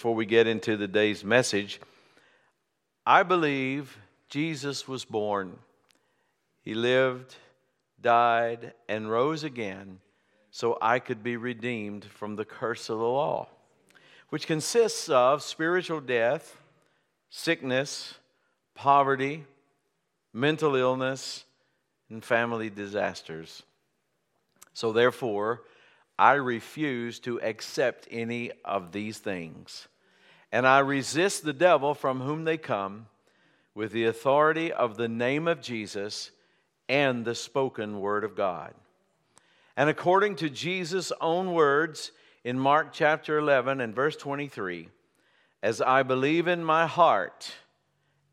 [0.00, 1.78] before we get into the day's message,
[3.04, 3.98] I believe
[4.30, 5.58] Jesus was born.
[6.62, 7.36] He lived,
[8.00, 9.98] died, and rose again
[10.50, 13.48] so I could be redeemed from the curse of the law,
[14.30, 16.56] which consists of spiritual death,
[17.28, 18.14] sickness,
[18.74, 19.44] poverty,
[20.32, 21.44] mental illness,
[22.08, 23.64] and family disasters.
[24.72, 25.60] So, therefore,
[26.18, 29.88] I refuse to accept any of these things.
[30.52, 33.06] And I resist the devil from whom they come
[33.74, 36.30] with the authority of the name of Jesus
[36.88, 38.74] and the spoken word of God.
[39.76, 42.10] And according to Jesus' own words
[42.44, 44.88] in Mark chapter 11 and verse 23,
[45.62, 47.52] as I believe in my heart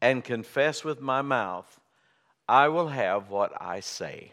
[0.01, 1.79] and confess with my mouth,
[2.49, 4.31] I will have what I say.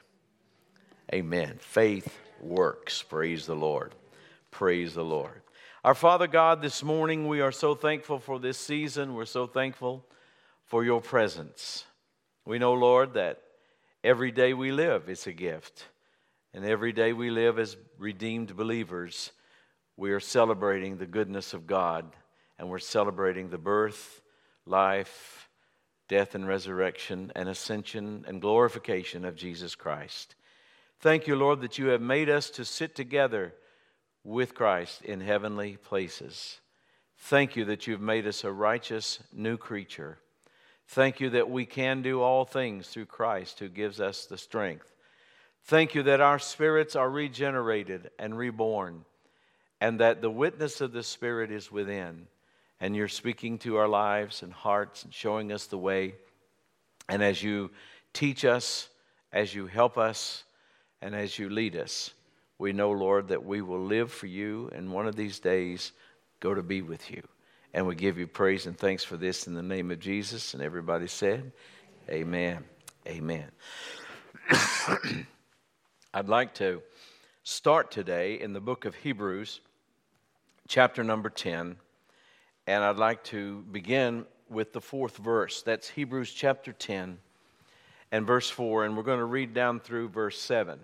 [1.13, 1.57] Amen.
[1.59, 3.03] Faith works.
[3.03, 3.95] Praise the Lord.
[4.51, 5.44] Praise the Lord.
[5.85, 9.13] Our Father God, this morning we are so thankful for this season.
[9.13, 10.03] We're so thankful
[10.65, 11.85] for your presence.
[12.47, 13.43] We know, Lord, that
[14.03, 15.85] every day we live is a gift.
[16.55, 19.33] And every day we live as redeemed believers,
[19.95, 22.07] we are celebrating the goodness of God
[22.59, 24.23] and we're celebrating the birth,
[24.65, 25.51] life,
[26.09, 30.35] death, and resurrection, and ascension and glorification of Jesus Christ.
[31.01, 33.53] Thank you, Lord, that you have made us to sit together
[34.25, 36.59] with Christ in heavenly places.
[37.19, 40.19] Thank you that you've made us a righteous new creature.
[40.89, 44.91] Thank you that we can do all things through Christ who gives us the strength.
[45.65, 49.05] Thank you that our spirits are regenerated and reborn,
[49.81, 52.27] and that the witness of the Spirit is within,
[52.81, 56.17] and you're speaking to our lives and hearts and showing us the way.
[57.09, 57.71] And as you
[58.13, 58.89] teach us,
[59.33, 60.45] as you help us,
[61.01, 62.13] and as you lead us,
[62.59, 65.93] we know, Lord, that we will live for you and one of these days
[66.41, 67.23] go to be with you.
[67.73, 70.55] And we give you praise and thanks for this in the name of Jesus.
[70.55, 71.53] And everybody said,
[72.09, 72.63] Amen.
[73.07, 73.51] Amen.
[76.15, 76.83] I'd like to
[77.43, 79.61] start today in the book of Hebrews,
[80.69, 81.77] chapter number 10.
[82.67, 85.63] And I'd like to begin with the fourth verse.
[85.63, 87.19] That's Hebrews chapter 10
[88.13, 88.85] and verse 4.
[88.85, 90.79] And we're going to read down through verse 7.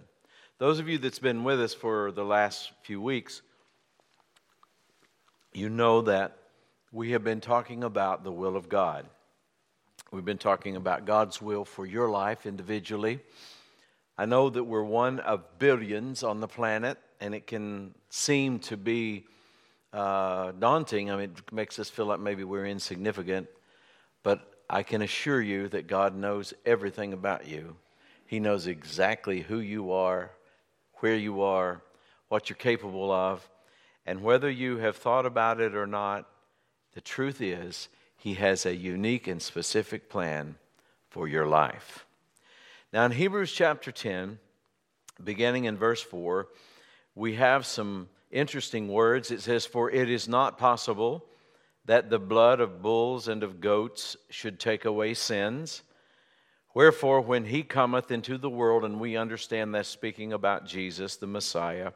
[0.60, 3.41] Those of you that's been with us for the last few weeks,
[5.54, 6.37] you know that
[6.93, 9.06] we have been talking about the will of God.
[10.12, 13.20] We've been talking about God's will for your life individually.
[14.19, 18.76] I know that we're one of billions on the planet, and it can seem to
[18.76, 19.25] be
[19.94, 21.10] uh, daunting.
[21.10, 23.49] I mean, it makes us feel like maybe we're insignificant,
[24.22, 27.76] but I can assure you that God knows everything about you.
[28.26, 30.32] He knows exactly who you are,
[31.00, 31.83] where you are,
[32.28, 33.49] what you're capable of.
[34.06, 36.27] And whether you have thought about it or not,
[36.94, 40.56] the truth is, He has a unique and specific plan
[41.09, 42.06] for your life.
[42.93, 44.38] Now, in Hebrews chapter 10,
[45.22, 46.49] beginning in verse 4,
[47.15, 49.31] we have some interesting words.
[49.31, 51.25] It says, For it is not possible
[51.84, 55.82] that the blood of bulls and of goats should take away sins.
[56.72, 61.26] Wherefore, when he cometh into the world, and we understand that speaking about Jesus, the
[61.26, 61.92] Messiah,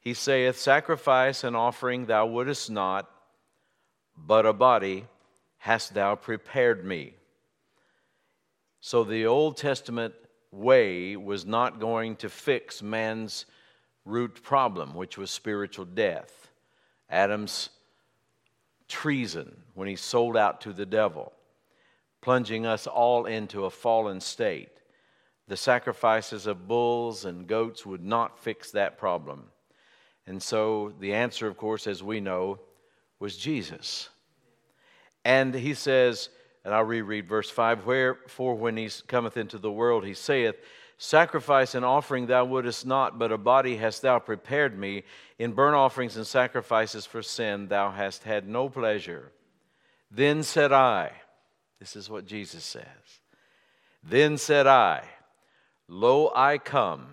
[0.00, 3.10] he saith, Sacrifice and offering thou wouldest not,
[4.16, 5.06] but a body
[5.58, 7.14] hast thou prepared me.
[8.80, 10.14] So the Old Testament
[10.52, 13.46] way was not going to fix man's
[14.04, 16.48] root problem, which was spiritual death.
[17.10, 17.70] Adam's
[18.86, 21.32] treason when he sold out to the devil
[22.20, 24.80] plunging us all into a fallen state.
[25.46, 29.44] The sacrifices of bulls and goats would not fix that problem.
[30.26, 32.60] And so the answer, of course, as we know,
[33.18, 34.10] was Jesus.
[35.24, 36.28] And he says,
[36.64, 40.56] and I'll reread verse 5 Wherefore, when he cometh into the world, he saith,
[40.98, 45.04] Sacrifice and offering thou wouldest not, but a body hast thou prepared me.
[45.38, 49.30] In burnt offerings and sacrifices for sin thou hast had no pleasure.
[50.10, 51.12] Then said I,
[51.80, 52.84] this is what Jesus says.
[54.02, 55.02] Then said I,
[55.88, 57.06] Lo, I come.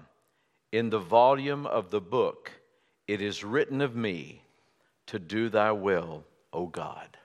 [0.71, 2.51] In the volume of the book
[3.07, 4.41] it is written of me
[5.07, 7.17] to do thy will, O God.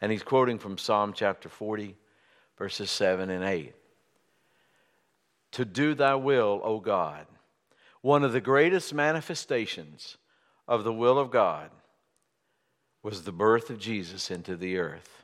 [0.00, 1.94] And he's quoting from Psalm chapter 40,
[2.58, 3.74] verses 7 and 8.
[5.52, 7.26] To do thy will, O God.
[8.00, 10.16] One of the greatest manifestations
[10.66, 11.70] of the will of God
[13.02, 15.23] was the birth of Jesus into the earth.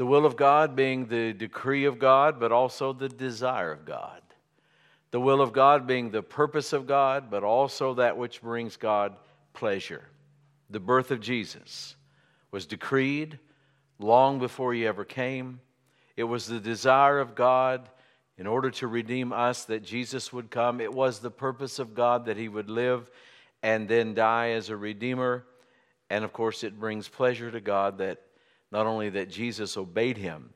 [0.00, 4.22] The will of God being the decree of God, but also the desire of God.
[5.10, 9.14] The will of God being the purpose of God, but also that which brings God
[9.52, 10.08] pleasure.
[10.70, 11.96] The birth of Jesus.
[12.50, 13.38] was decreed
[13.98, 15.60] long before he ever came.
[16.16, 17.86] It was the desire of God
[18.38, 20.80] in order to redeem us that Jesus would come.
[20.80, 23.10] It was the purpose of God that he would live
[23.62, 25.44] and then die as a redeemer.
[26.08, 28.22] And of course, it brings pleasure to God that
[28.70, 30.50] not only that Jesus obeyed him,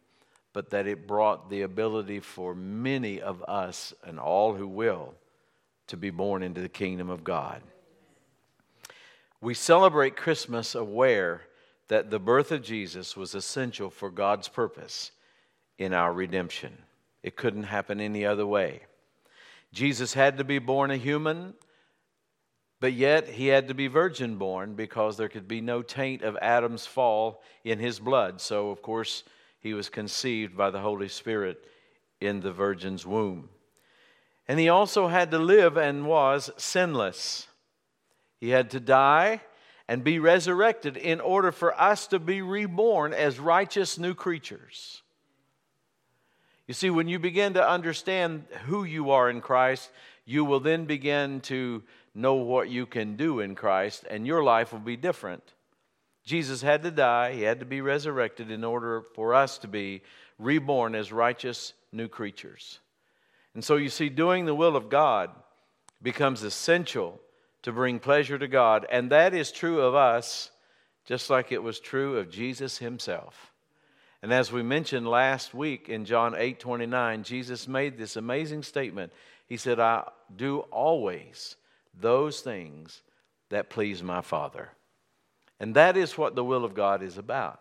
[0.52, 5.14] but that it brought the ability for many of us and all who will
[5.88, 7.60] to be born into the kingdom of God.
[9.40, 11.42] We celebrate Christmas aware
[11.88, 15.10] that the birth of Jesus was essential for God's purpose
[15.76, 16.78] in our redemption.
[17.22, 18.82] It couldn't happen any other way.
[19.72, 21.54] Jesus had to be born a human,
[22.84, 26.36] but yet he had to be virgin born because there could be no taint of
[26.42, 28.42] Adam's fall in his blood.
[28.42, 29.24] So, of course,
[29.58, 31.64] he was conceived by the Holy Spirit
[32.20, 33.48] in the virgin's womb.
[34.46, 37.46] And he also had to live and was sinless.
[38.38, 39.40] He had to die
[39.88, 45.00] and be resurrected in order for us to be reborn as righteous new creatures.
[46.68, 49.90] You see, when you begin to understand who you are in Christ,
[50.26, 51.82] you will then begin to
[52.14, 55.42] know what you can do in Christ, and your life will be different.
[56.24, 60.02] Jesus had to die, he had to be resurrected in order for us to be
[60.38, 62.78] reborn as righteous new creatures.
[63.54, 65.30] And so you see, doing the will of God
[66.02, 67.20] becomes essential
[67.62, 70.50] to bring pleasure to God, and that is true of us
[71.04, 73.52] just like it was true of Jesus himself.
[74.22, 79.12] And as we mentioned last week in John 8 29, Jesus made this amazing statement.
[79.46, 81.56] He said, I do always
[81.98, 83.02] those things
[83.50, 84.70] that please my Father.
[85.60, 87.60] And that is what the will of God is about.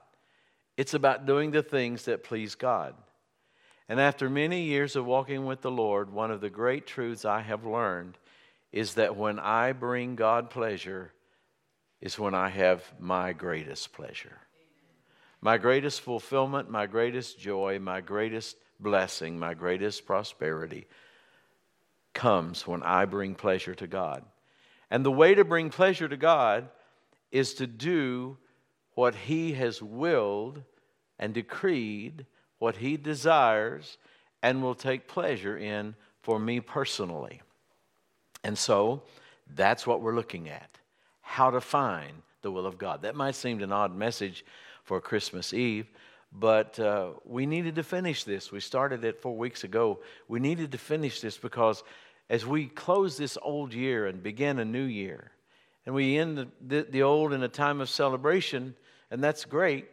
[0.77, 2.95] It's about doing the things that please God.
[3.88, 7.41] And after many years of walking with the Lord, one of the great truths I
[7.41, 8.18] have learned
[8.71, 11.12] is that when I bring God pleasure,
[12.01, 14.39] is when I have my greatest pleasure.
[15.39, 20.88] My greatest fulfillment, my greatest joy, my greatest blessing, my greatest prosperity
[22.13, 24.24] comes when I bring pleasure to God.
[24.89, 26.69] And the way to bring pleasure to God
[27.31, 28.38] is to do
[28.95, 30.62] what He has willed
[31.18, 32.25] and decreed,
[32.60, 33.98] what He desires
[34.42, 37.42] and will take pleasure in for me personally.
[38.44, 39.04] And so
[39.56, 40.69] that's what we're looking at
[41.21, 43.01] how to find the will of God.
[43.01, 44.45] That might seem an odd message
[44.83, 45.89] for Christmas Eve.
[46.31, 48.51] But uh, we needed to finish this.
[48.51, 50.00] We started it four weeks ago.
[50.27, 51.83] We needed to finish this because
[52.29, 55.31] as we close this old year and begin a new year,
[55.85, 58.75] and we end the, the, the old in a time of celebration,
[59.11, 59.89] and that's great.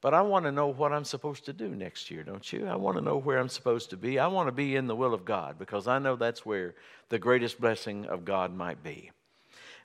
[0.00, 2.66] But I want to know what I'm supposed to do next year, don't you?
[2.66, 4.18] I want to know where I'm supposed to be.
[4.18, 6.74] I want to be in the will of God because I know that's where
[7.08, 9.10] the greatest blessing of God might be.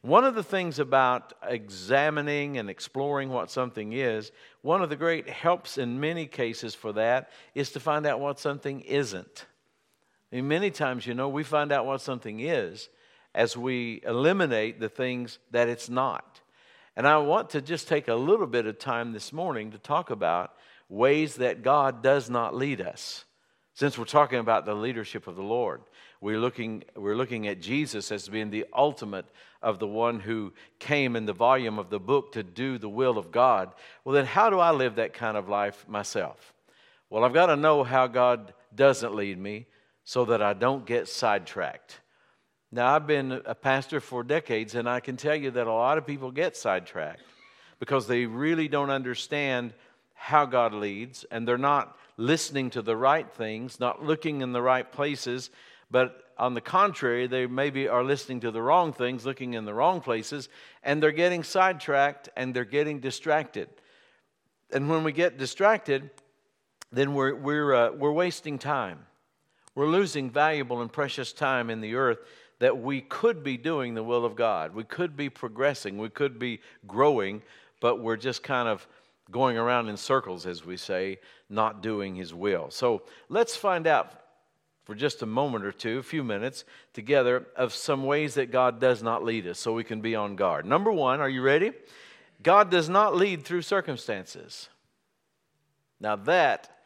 [0.01, 4.31] One of the things about examining and exploring what something is,
[4.63, 8.39] one of the great helps in many cases for that is to find out what
[8.39, 9.45] something isn't.
[10.31, 12.89] Many times, you know, we find out what something is
[13.35, 16.39] as we eliminate the things that it's not.
[16.95, 20.09] And I want to just take a little bit of time this morning to talk
[20.09, 20.53] about
[20.89, 23.25] ways that God does not lead us.
[23.73, 25.81] Since we're talking about the leadership of the Lord,
[26.19, 29.25] we're looking, we're looking at Jesus as being the ultimate
[29.61, 33.17] of the one who came in the volume of the book to do the will
[33.17, 33.73] of God.
[34.03, 36.53] Well, then, how do I live that kind of life myself?
[37.09, 39.67] Well, I've got to know how God doesn't lead me
[40.11, 42.01] so that I don't get sidetracked.
[42.69, 45.97] Now, I've been a pastor for decades, and I can tell you that a lot
[45.97, 47.21] of people get sidetracked
[47.79, 49.73] because they really don't understand
[50.13, 54.61] how God leads, and they're not listening to the right things, not looking in the
[54.61, 55.49] right places,
[55.89, 59.73] but on the contrary, they maybe are listening to the wrong things, looking in the
[59.73, 60.49] wrong places,
[60.83, 63.69] and they're getting sidetracked and they're getting distracted.
[64.73, 66.09] And when we get distracted,
[66.91, 69.05] then we're, we're, uh, we're wasting time.
[69.75, 72.19] We're losing valuable and precious time in the earth
[72.59, 74.75] that we could be doing the will of God.
[74.75, 77.41] We could be progressing, we could be growing,
[77.79, 78.87] but we're just kind of
[79.31, 82.69] going around in circles, as we say, not doing His will.
[82.69, 84.11] So let's find out
[84.83, 88.79] for just a moment or two, a few minutes together, of some ways that God
[88.79, 90.65] does not lead us so we can be on guard.
[90.65, 91.71] Number one, are you ready?
[92.43, 94.69] God does not lead through circumstances.
[95.99, 96.80] Now, that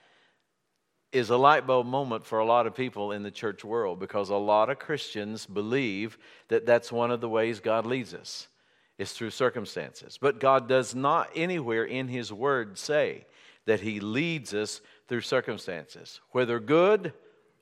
[1.16, 4.30] is a light bulb moment for a lot of people in the church world because
[4.30, 6.18] a lot of Christians believe
[6.50, 8.50] that that's one of the ways God leads us
[8.98, 10.18] is through circumstances.
[10.20, 13.26] But God does not anywhere in His Word say
[13.66, 17.14] that He leads us through circumstances, whether good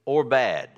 [0.04, 0.70] or bad.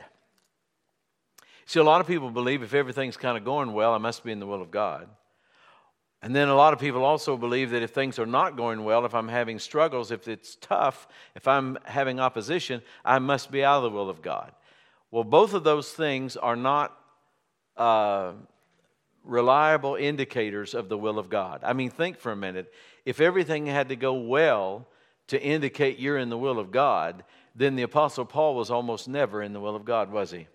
[1.65, 4.33] See, a lot of people believe if everything's kind of going well, I must be
[4.33, 5.07] in the will of God.
[6.25, 9.05] And then a lot of people also believe that if things are not going well,
[9.05, 13.77] if I'm having struggles, if it's tough, if I'm having opposition, I must be out
[13.77, 14.51] of the will of God.
[15.11, 16.97] Well, both of those things are not
[17.77, 18.31] uh,
[19.23, 21.59] reliable indicators of the will of God.
[21.63, 22.73] I mean, think for a minute.
[23.05, 24.87] If everything had to go well
[25.27, 29.43] to indicate you're in the will of God, then the Apostle Paul was almost never
[29.43, 30.47] in the will of God, was he?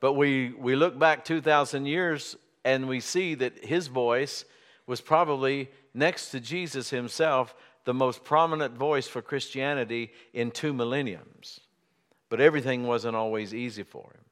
[0.00, 4.44] But we, we look back 2,000 years and we see that his voice
[4.86, 7.54] was probably next to Jesus himself
[7.84, 11.60] the most prominent voice for Christianity in two millenniums.
[12.28, 14.24] But everything wasn't always easy for him.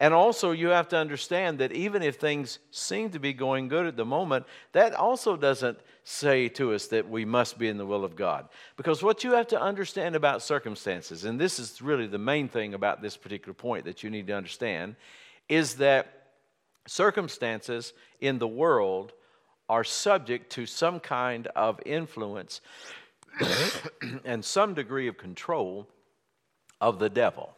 [0.00, 3.86] And also, you have to understand that even if things seem to be going good
[3.86, 7.86] at the moment, that also doesn't say to us that we must be in the
[7.86, 8.48] will of God.
[8.76, 12.74] Because what you have to understand about circumstances, and this is really the main thing
[12.74, 14.96] about this particular point that you need to understand,
[15.48, 16.23] is that
[16.86, 19.12] circumstances in the world
[19.68, 22.60] are subject to some kind of influence
[24.24, 25.88] and some degree of control
[26.80, 27.54] of the devil.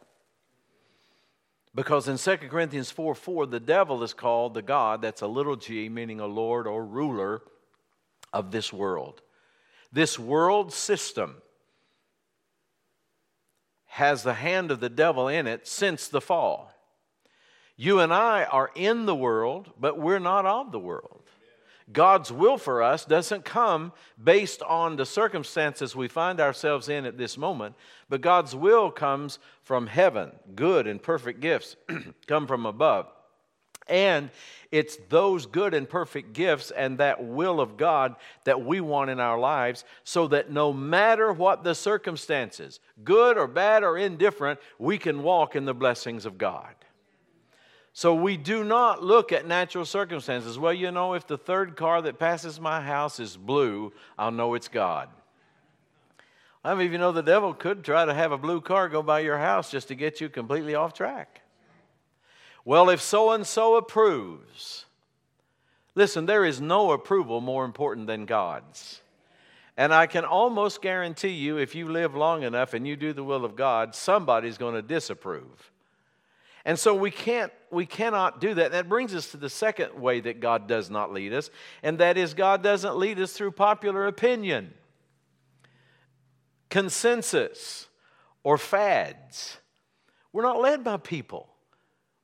[1.75, 5.55] Because in 2 Corinthians 4 4, the devil is called the God, that's a little
[5.55, 7.41] g, meaning a lord or ruler
[8.33, 9.21] of this world.
[9.91, 11.35] This world system
[13.85, 16.71] has the hand of the devil in it since the fall.
[17.77, 21.21] You and I are in the world, but we're not of the world.
[21.93, 27.17] God's will for us doesn't come based on the circumstances we find ourselves in at
[27.17, 27.75] this moment,
[28.09, 30.31] but God's will comes from heaven.
[30.53, 31.77] Good and perfect gifts
[32.27, 33.07] come from above.
[33.87, 34.31] And
[34.69, 39.21] it's those good and perfect gifts and that will of God that we want in
[39.21, 44.97] our lives so that no matter what the circumstances, good or bad or indifferent, we
[44.97, 46.75] can walk in the blessings of God.
[47.97, 50.59] So we do not look at natural circumstances.
[50.59, 54.53] Well, you know, if the third car that passes my house is blue, I'll know
[54.53, 55.09] it's God.
[56.63, 59.21] I mean, you know the devil could try to have a blue car go by
[59.21, 61.41] your house just to get you completely off track.
[62.63, 64.85] Well, if so and so approves,
[65.95, 69.01] listen, there is no approval more important than God's.
[69.75, 73.23] And I can almost guarantee you, if you live long enough and you do the
[73.23, 75.71] will of God, somebody's going to disapprove.
[76.67, 78.73] And so we can't we cannot do that.
[78.73, 81.49] That brings us to the second way that God does not lead us,
[81.81, 84.73] and that is God doesn't lead us through popular opinion,
[86.69, 87.87] consensus,
[88.43, 89.57] or fads.
[90.33, 91.47] We're not led by people.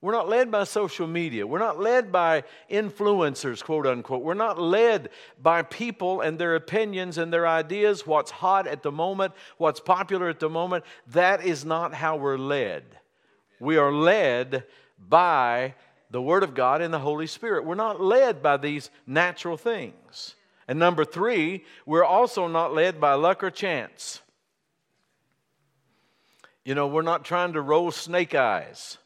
[0.01, 1.47] We're not led by social media.
[1.47, 4.23] We're not led by influencers, quote unquote.
[4.23, 5.07] We're not led
[5.41, 10.27] by people and their opinions and their ideas, what's hot at the moment, what's popular
[10.27, 10.83] at the moment.
[11.07, 12.83] That is not how we're led.
[13.63, 14.65] We are led
[14.99, 15.75] by
[16.11, 17.65] the Word of God and the Holy Spirit.
[17.65, 20.35] We're not led by these natural things.
[20.67, 24.21] And number three, we're also not led by luck or chance.
[26.63, 28.97] You know, we're not trying to roll snake eyes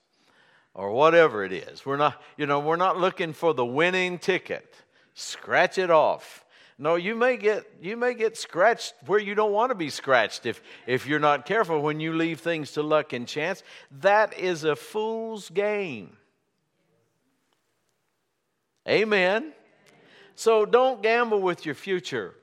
[0.74, 1.86] or whatever it is.
[1.86, 4.76] We're not, you know, we're not looking for the winning ticket.
[5.16, 6.46] Scratch it off.
[6.80, 10.46] No, you may get you may get scratched where you don't want to be scratched
[10.46, 13.64] if if you're not careful when you leave things to luck and chance.
[14.00, 16.16] That is a fool's game.
[18.88, 19.54] Amen.
[20.36, 22.36] So don't gamble with your future.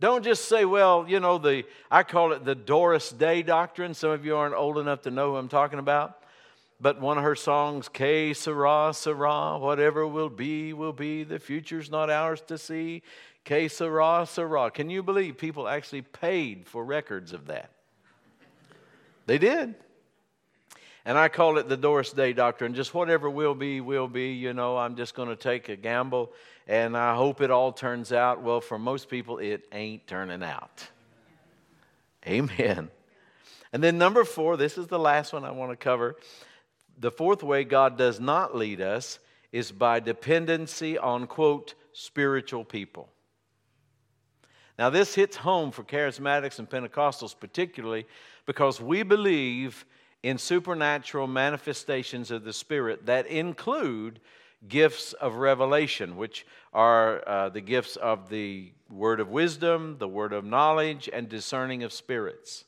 [0.00, 3.92] Don't just say, well, you know, the I call it the Doris Day doctrine.
[3.92, 6.19] Some of you aren't old enough to know who I'm talking about
[6.80, 11.90] but one of her songs, Que Sera, Sera, whatever will be, will be, the future's
[11.90, 13.02] not ours to see.
[13.44, 14.70] Que Sera, Sera.
[14.70, 17.70] Can you believe people actually paid for records of that?
[19.26, 19.74] They did.
[21.04, 22.74] And I call it the Doris Day doctrine.
[22.74, 24.32] Just whatever will be, will be.
[24.32, 26.32] You know, I'm just going to take a gamble
[26.66, 28.42] and I hope it all turns out.
[28.42, 30.86] Well, for most people, it ain't turning out.
[32.26, 32.90] Amen.
[33.72, 36.16] And then, number four, this is the last one I want to cover
[37.00, 39.18] the fourth way God does not lead us
[39.52, 43.08] is by dependency on, quote, spiritual people.
[44.78, 48.06] Now, this hits home for charismatics and Pentecostals particularly
[48.46, 49.84] because we believe
[50.22, 54.20] in supernatural manifestations of the Spirit that include
[54.68, 60.32] gifts of revelation, which are uh, the gifts of the word of wisdom, the word
[60.32, 62.64] of knowledge, and discerning of spirits.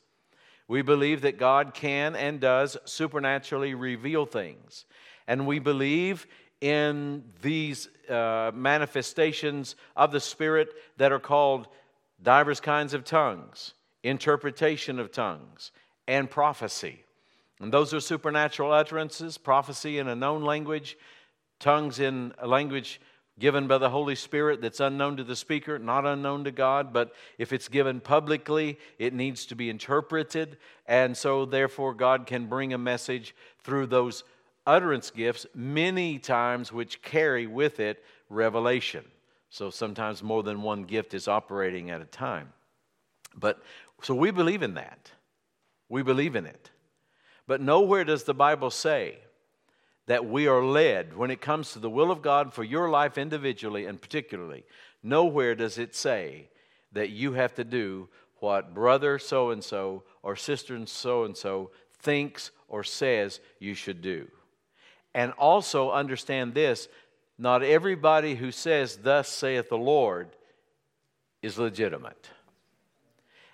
[0.69, 4.87] We believe that God can and does supernaturally reveal things.
[5.27, 6.27] And we believe
[6.61, 11.69] in these uh, manifestations of the Spirit that are called
[12.23, 15.73] divers kinds of tongues, interpretation of tongues,
[16.07, 17.05] and prophecy.
[17.61, 20.97] And those are supernatural utterances, prophecy in a known language,
[21.59, 23.01] tongues in a language
[23.39, 27.13] given by the Holy Spirit that's unknown to the speaker, not unknown to God, but
[27.39, 30.59] if it's given publicly, it needs to be interpreted.
[30.87, 33.35] And so, therefore, God can bring a message
[33.65, 34.25] through those
[34.67, 39.05] utterance gifts, many times which carry with it revelation.
[39.51, 42.53] So, sometimes more than one gift is operating at a time.
[43.35, 43.63] But
[44.03, 45.11] so we believe in that.
[45.89, 46.71] We believe in it.
[47.47, 49.19] But nowhere does the Bible say
[50.07, 53.17] that we are led when it comes to the will of God for your life
[53.17, 54.65] individually and particularly.
[55.03, 56.49] Nowhere does it say
[56.93, 58.09] that you have to do
[58.41, 64.03] what brother so and so or sister so and so thinks or says you should
[64.03, 64.29] do.
[65.15, 66.89] And also understand this
[67.39, 70.31] not everybody who says, Thus saith the Lord,
[71.43, 72.31] is legitimate.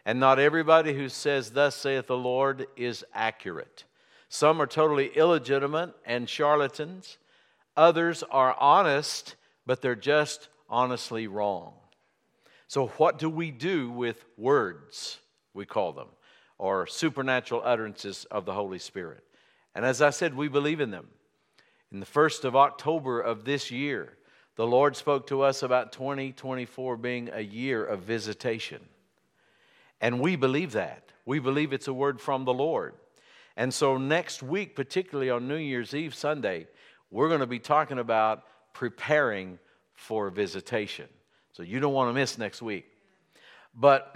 [0.04, 3.84] And not everybody who says, Thus saith the Lord, is accurate.
[4.28, 7.18] Some are totally illegitimate and charlatans.
[7.76, 11.74] Others are honest, but they're just honestly wrong.
[12.66, 15.18] So, what do we do with words,
[15.54, 16.08] we call them,
[16.58, 19.24] or supernatural utterances of the Holy Spirit?
[19.74, 21.08] And as I said, we believe in them.
[21.90, 24.18] In the first of October of this year,
[24.56, 28.82] the Lord spoke to us about 2024 being a year of visitation.
[30.00, 31.12] And we believe that.
[31.24, 32.94] We believe it's a word from the Lord.
[33.58, 36.68] And so, next week, particularly on New Year's Eve Sunday,
[37.10, 39.58] we're going to be talking about preparing
[39.94, 41.08] for visitation.
[41.54, 42.86] So, you don't want to miss next week.
[43.74, 44.14] But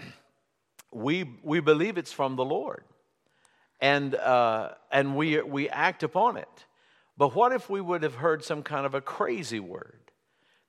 [0.92, 2.84] we, we believe it's from the Lord,
[3.80, 6.64] and, uh, and we, we act upon it.
[7.18, 10.12] But what if we would have heard some kind of a crazy word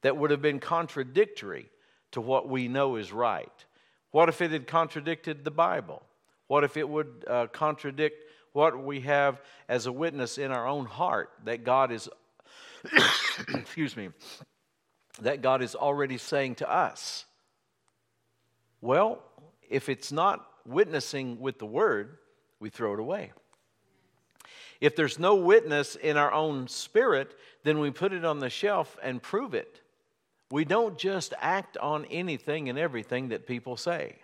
[0.01, 1.69] that would have been contradictory
[2.13, 3.65] to what we know is right?
[4.09, 6.01] What if it had contradicted the Bible?
[6.47, 8.22] What if it would uh, contradict
[8.53, 12.07] what we have as a witness in our own heart that God is,
[13.53, 14.09] excuse me,
[15.21, 17.25] that God is already saying to us.
[18.81, 19.21] Well,
[19.69, 22.17] if it's not witnessing with the word,
[22.59, 23.31] we throw it away.
[24.79, 28.97] If there's no witness in our own spirit, then we put it on the shelf
[29.01, 29.81] and prove it.
[30.51, 34.17] We don't just act on anything and everything that people say.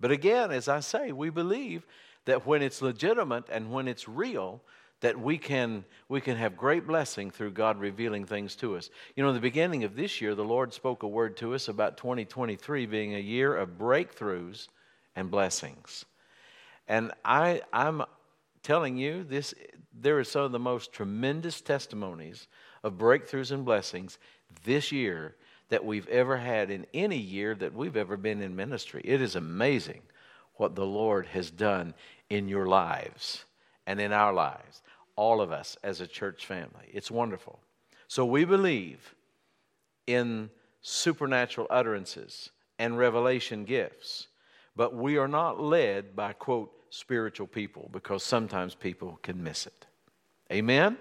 [0.00, 1.86] But again, as I say, we believe
[2.24, 4.62] that when it's legitimate and when it's real,
[5.00, 8.88] that we can, we can have great blessing through God revealing things to us.
[9.14, 11.68] You know, in the beginning of this year, the Lord spoke a word to us
[11.68, 14.68] about 2023 being a year of breakthroughs
[15.14, 16.06] and blessings.
[16.88, 18.02] And I, I'm
[18.62, 19.54] telling you, this,
[19.92, 22.48] there are some of the most tremendous testimonies
[22.82, 24.18] of breakthroughs and blessings
[24.64, 25.36] this year
[25.68, 29.02] that we've ever had in any year that we've ever been in ministry.
[29.04, 30.02] It is amazing
[30.56, 31.94] what the Lord has done
[32.30, 33.44] in your lives
[33.86, 34.82] and in our lives,
[35.16, 36.88] all of us as a church family.
[36.92, 37.58] It's wonderful.
[38.08, 39.14] So we believe
[40.06, 40.50] in
[40.82, 44.28] supernatural utterances and revelation gifts,
[44.76, 49.86] but we are not led by, quote, spiritual people because sometimes people can miss it.
[50.52, 50.96] Amen?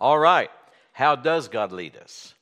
[0.00, 0.50] All right.
[0.92, 2.34] How does God lead us?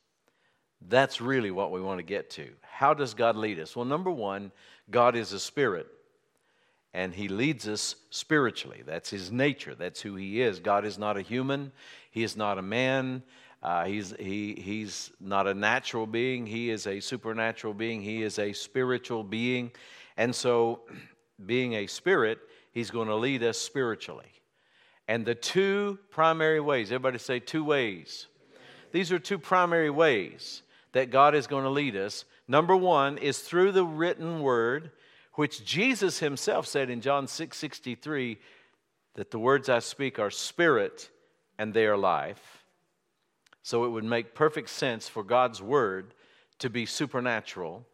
[0.89, 2.51] That's really what we want to get to.
[2.63, 3.75] How does God lead us?
[3.75, 4.53] Well, number one,
[4.91, 5.89] God is a spirit
[6.95, 8.83] and he leads us spiritually.
[8.87, 10.61] That's his nature, that's who he is.
[10.61, 11.73] God is not a human,
[12.11, 13.23] he is not a man.
[13.63, 18.39] Uh, he's, he, he's not a natural being, he is a supernatural being, he is
[18.39, 19.73] a spiritual being.
[20.17, 20.83] And so,
[21.47, 22.39] being a spirit,
[22.73, 24.31] he's going to lead us spiritually.
[25.09, 28.29] And the two primary ways, everybody say two ways.
[28.93, 32.25] These are two primary ways that God is going to lead us.
[32.47, 34.93] Number one is through the written word
[35.35, 38.39] which Jesus himself said in John 6 63
[39.15, 41.11] that the words I speak are spirit
[41.59, 42.65] and they are life.
[43.63, 46.15] So it would make perfect sense for God's word
[46.59, 47.87] to be supernatural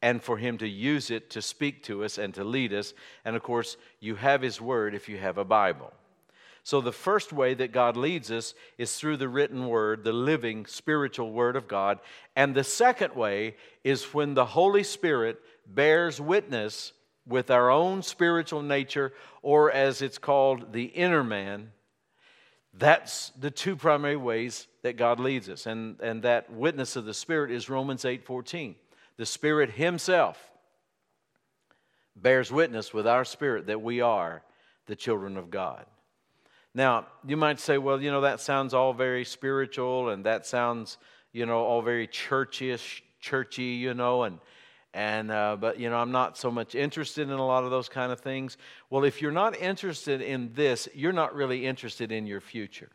[0.00, 2.94] and for him to use it to speak to us and to lead us.
[3.24, 5.92] And of course, you have his word if you have a Bible.
[6.62, 10.66] So, the first way that God leads us is through the written word, the living
[10.66, 11.98] spiritual word of God.
[12.36, 16.92] And the second way is when the Holy Spirit bears witness
[17.26, 21.72] with our own spiritual nature, or as it's called, the inner man.
[22.72, 25.66] That's the two primary ways that God leads us.
[25.66, 28.74] And, and that witness of the Spirit is Romans 8 14.
[29.16, 30.38] The Spirit Himself
[32.22, 34.42] bears witness with our spirit that we are
[34.86, 35.86] the children of God.
[36.74, 40.98] Now, you might say, well, you know, that sounds all very spiritual and that sounds,
[41.32, 44.38] you know, all very churchish, churchy, you know, and
[44.94, 47.88] and uh, but you know i'm not so much interested in a lot of those
[47.88, 48.56] kind of things
[48.90, 52.90] well if you're not interested in this you're not really interested in your future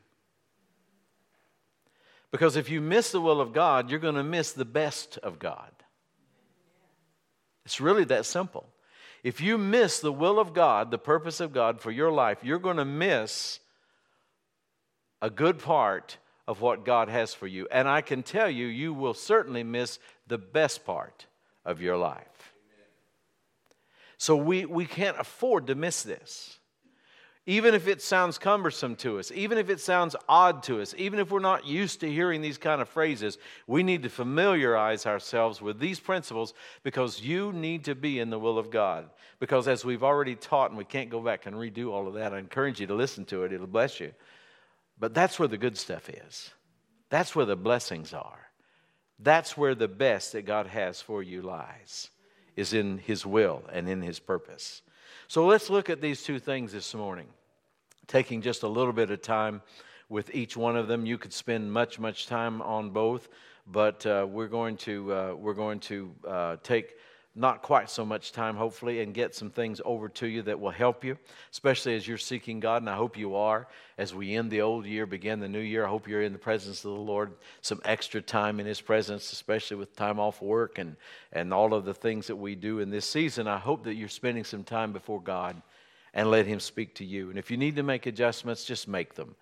[2.33, 5.37] Because if you miss the will of God, you're going to miss the best of
[5.37, 5.71] God.
[7.63, 8.65] It's really that simple.
[9.23, 12.57] If you miss the will of God, the purpose of God for your life, you're
[12.57, 13.59] going to miss
[15.21, 17.67] a good part of what God has for you.
[17.71, 21.27] And I can tell you, you will certainly miss the best part
[21.65, 22.53] of your life.
[24.17, 26.59] So we, we can't afford to miss this.
[27.45, 31.19] Even if it sounds cumbersome to us, even if it sounds odd to us, even
[31.19, 35.61] if we're not used to hearing these kind of phrases, we need to familiarize ourselves
[35.61, 39.09] with these principles because you need to be in the will of God.
[39.41, 42.33] Because as we've already taught, and we can't go back and redo all of that,
[42.33, 44.13] I encourage you to listen to it, it'll bless you.
[44.97, 46.51] But that's where the good stuff is,
[47.09, 48.39] that's where the blessings are,
[49.23, 52.09] that's where the best that God has for you lies,
[52.55, 54.81] is in His will and in His purpose.
[55.27, 57.27] So let's look at these two things this morning,
[58.07, 59.61] taking just a little bit of time
[60.09, 61.05] with each one of them.
[61.05, 63.29] You could spend much, much time on both,
[63.65, 66.95] but uh, we're going to uh, we're going to uh, take
[67.35, 70.69] not quite so much time, hopefully, and get some things over to you that will
[70.69, 71.17] help you,
[71.51, 72.83] especially as you're seeking God.
[72.83, 73.67] And I hope you are
[73.97, 75.85] as we end the old year, begin the new year.
[75.85, 79.31] I hope you're in the presence of the Lord, some extra time in His presence,
[79.33, 80.95] especially with time off work and,
[81.31, 83.47] and all of the things that we do in this season.
[83.47, 85.59] I hope that you're spending some time before God
[86.13, 87.31] and let Him speak to you.
[87.31, 89.35] And if you need to make adjustments, just make them.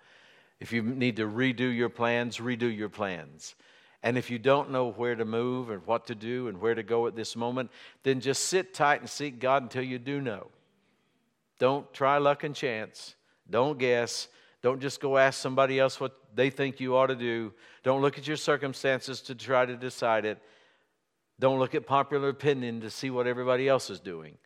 [0.60, 3.54] If you need to redo your plans, redo your plans.
[4.02, 6.82] And if you don't know where to move and what to do and where to
[6.82, 7.70] go at this moment,
[8.02, 10.48] then just sit tight and seek God until you do know.
[11.58, 13.14] Don't try luck and chance.
[13.48, 14.26] Don't guess.
[14.62, 17.52] Don't just go ask somebody else what they think you ought to do.
[17.84, 20.38] Don't look at your circumstances to try to decide it.
[21.38, 24.36] Don't look at popular opinion to see what everybody else is doing.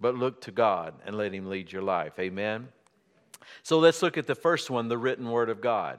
[0.00, 2.18] But look to God and let Him lead your life.
[2.18, 2.68] Amen?
[3.62, 5.98] So let's look at the first one the written Word of God.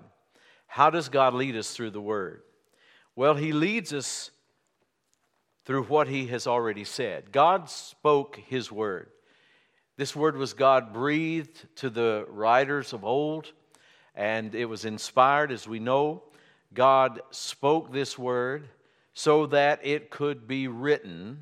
[0.68, 2.42] How does God lead us through the Word?
[3.17, 4.32] Well, he leads us
[5.65, 7.32] through what he has already said.
[7.32, 9.10] God spoke his word.
[9.97, 13.54] This word was God breathed to the writers of old,
[14.13, 16.23] and it was inspired, as we know.
[16.73, 18.67] God spoke this word
[19.13, 21.39] so that it could be written,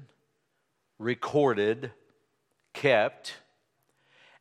[1.00, 1.92] recorded,
[2.74, 3.34] kept,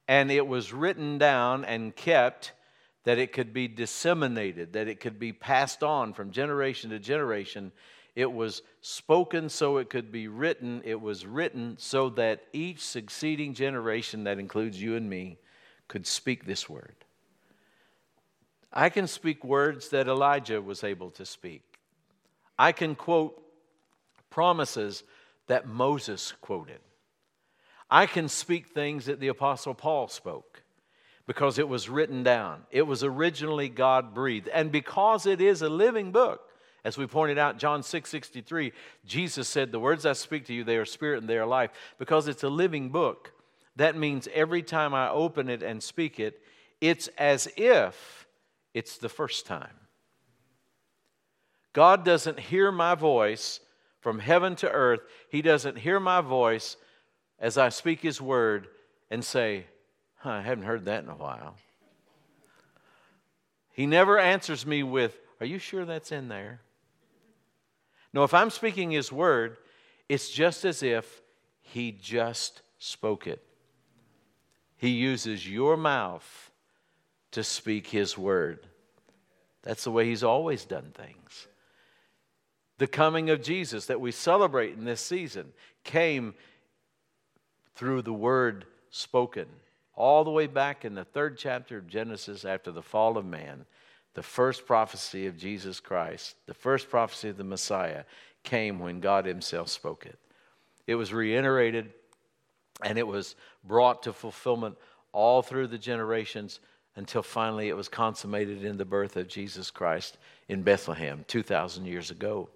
[0.07, 2.53] and it was written down and kept
[3.05, 7.73] that it could be disseminated, that it could be passed on from generation to generation.
[8.15, 10.83] It was spoken so it could be written.
[10.85, 15.39] It was written so that each succeeding generation, that includes you and me,
[15.89, 16.95] could speak this word.
[18.73, 21.63] I can speak words that Elijah was able to speak.
[22.59, 23.43] I can quote
[24.31, 25.03] promises
[25.49, 26.81] that Moses quoted.
[27.91, 30.63] I can speak things that the Apostle Paul spoke
[31.27, 32.63] because it was written down.
[32.71, 34.49] It was originally God breathed.
[34.49, 36.49] And because it is a living book,
[36.85, 38.73] as we pointed out, John 6 63,
[39.07, 41.71] Jesus said, The words I speak to you, they are spirit and they are life.
[41.99, 43.33] Because it's a living book,
[43.77, 46.41] that means every time I open it and speak it,
[46.81, 48.27] it's as if
[48.75, 49.71] it's the first time.
[51.73, 53.61] God doesn't hear my voice
[54.01, 55.01] from heaven to earth.
[55.31, 56.77] He doesn't hear my voice
[57.39, 58.67] as I speak His word
[59.11, 59.67] and say,
[60.23, 61.57] Huh, I haven't heard that in a while.
[63.73, 66.61] He never answers me with, Are you sure that's in there?
[68.13, 69.57] No, if I'm speaking His word,
[70.09, 71.23] it's just as if
[71.61, 73.43] He just spoke it.
[74.77, 76.53] He uses your mouth
[77.33, 78.61] to speak His word.
[79.63, 81.49] That's the way He's always done things.
[82.79, 86.35] The coming of Jesus that we celebrate in this season came
[87.75, 89.47] through the word spoken
[89.95, 93.65] all the way back in the third chapter of Genesis after the fall of man,
[94.15, 98.05] the first prophecy of Jesus Christ, the first prophecy of the Messiah,
[98.43, 100.19] came when God Himself spoke it.
[100.87, 101.93] It was reiterated
[102.83, 104.77] and it was brought to fulfillment
[105.13, 106.61] all through the generations
[106.97, 112.11] until finally it was consummated in the birth of Jesus Christ in Bethlehem 2,000 years
[112.11, 112.49] ago.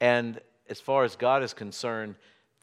[0.00, 2.14] And as far as God is concerned,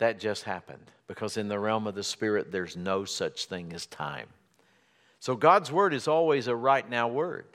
[0.02, 3.86] that just happened because in the realm of the Spirit, there's no such thing as
[3.86, 4.26] time.
[5.20, 7.46] So God's word is always a right now word.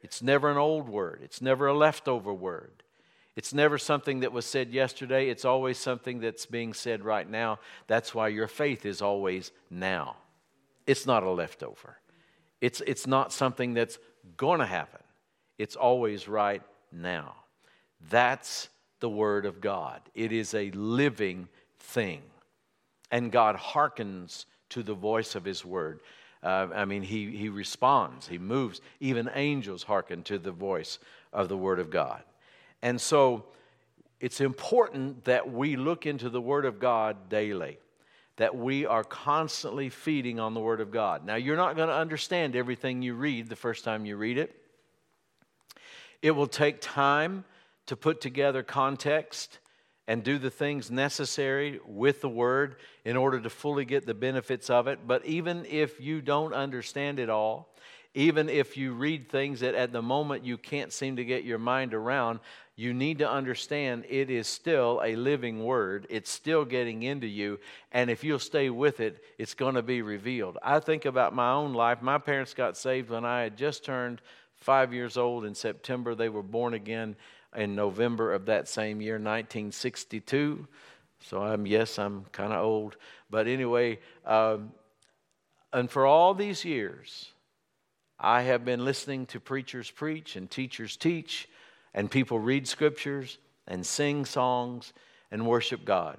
[0.00, 2.84] It's never an old word, it's never a leftover word.
[3.34, 7.58] It's never something that was said yesterday, it's always something that's being said right now.
[7.88, 10.14] That's why your faith is always now.
[10.86, 11.98] It's not a leftover,
[12.60, 13.98] it's, it's not something that's
[14.36, 15.02] going to happen.
[15.58, 17.34] It's always right now.
[18.08, 18.68] That's
[19.00, 20.00] the Word of God.
[20.14, 22.22] It is a living thing.
[23.10, 26.00] And God hearkens to the voice of His Word.
[26.42, 28.80] Uh, I mean, he, he responds, he moves.
[29.00, 30.98] Even angels hearken to the voice
[31.32, 32.22] of the Word of God.
[32.82, 33.46] And so
[34.20, 37.78] it's important that we look into the Word of God daily,
[38.36, 41.24] that we are constantly feeding on the Word of God.
[41.24, 44.54] Now, you're not going to understand everything you read the first time you read it.
[46.22, 47.44] It will take time
[47.86, 49.58] to put together context
[50.08, 54.70] and do the things necessary with the Word in order to fully get the benefits
[54.70, 55.00] of it.
[55.06, 57.68] But even if you don't understand it all,
[58.14, 61.58] even if you read things that at the moment you can't seem to get your
[61.58, 62.40] mind around,
[62.74, 66.06] you need to understand it is still a living word.
[66.08, 67.58] It's still getting into you.
[67.92, 70.56] And if you'll stay with it, it's going to be revealed.
[70.62, 72.00] I think about my own life.
[72.00, 74.22] My parents got saved when I had just turned
[74.56, 76.14] five years old in September.
[76.14, 77.16] They were born again
[77.56, 80.66] in November of that same year, 1962.
[81.20, 82.96] So I'm, yes, I'm kind of old.
[83.30, 84.72] But anyway, um,
[85.72, 87.32] and for all these years,
[88.18, 91.48] I have been listening to preachers preach and teachers teach,
[91.92, 94.92] and people read scriptures and sing songs
[95.30, 96.18] and worship God.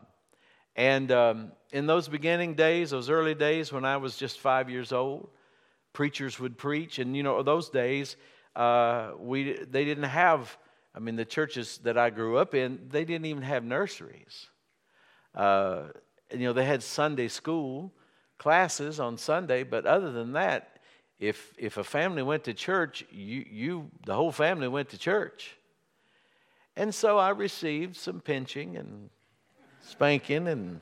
[0.76, 4.91] And um, in those beginning days, those early days when I was just five years
[4.91, 5.30] old,
[5.93, 7.00] preachers would preach.
[7.00, 8.15] And, you know, those days,
[8.56, 10.56] uh, we, they didn't have,
[10.98, 14.48] I mean, the churches that I grew up in, they didn't even have nurseries.
[15.36, 15.84] Uh,
[16.32, 17.94] you know, they had Sunday school
[18.40, 20.80] classes on Sunday, but other than that,
[21.20, 25.56] if if a family went to church, you you the whole family went to church.
[26.76, 29.12] And so I received some pinching and
[29.82, 30.82] spanking and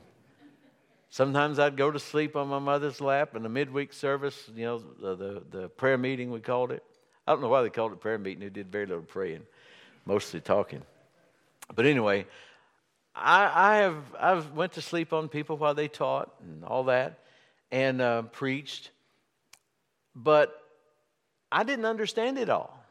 [1.10, 4.78] sometimes I'd go to sleep on my mother's lap in the midweek service, you know,
[4.78, 6.82] the, the, the prayer meeting we called it.
[7.26, 8.40] I don't know why they called it prayer meeting.
[8.40, 9.42] They did very little praying,
[10.06, 10.82] mostly talking.
[11.74, 12.26] But anyway,
[13.14, 17.18] I, I have I've went to sleep on people while they taught and all that,
[17.70, 18.90] and uh, preached
[20.16, 20.62] but
[21.52, 22.82] I didn't understand it all.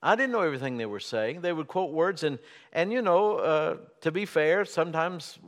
[0.00, 1.40] I didn't know everything they were saying.
[1.40, 2.38] They would quote words, and,
[2.72, 5.38] and you know, uh, to be fair, sometimes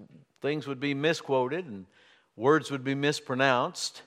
[0.43, 1.87] things would be misquoted and
[2.37, 4.03] words would be mispronounced.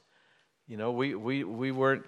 [0.67, 2.05] You know, we, we, we weren't,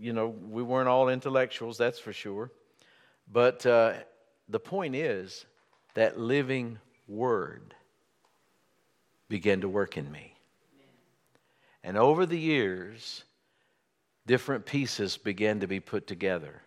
[0.00, 2.50] you know, we weren't all intellectuals, that's for sure.
[3.32, 3.94] But uh,
[4.48, 5.46] the point is
[5.94, 7.74] that living word
[9.28, 10.34] began to work in me.
[11.82, 13.24] And over the years,
[14.26, 16.62] different pieces began to be put together.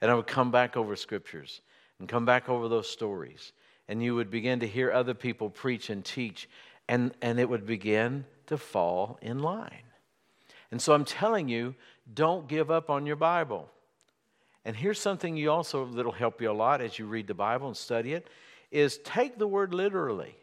[0.00, 1.60] And I would come back over scriptures
[1.98, 3.52] and come back over those stories.
[3.88, 6.48] And you would begin to hear other people preach and teach,
[6.88, 9.84] and, and it would begin to fall in line.
[10.70, 11.74] And so I'm telling you,
[12.12, 13.70] don't give up on your Bible.
[14.64, 17.66] And here's something you also that'll help you a lot as you read the Bible
[17.68, 18.28] and study it
[18.70, 20.34] is take the word literally.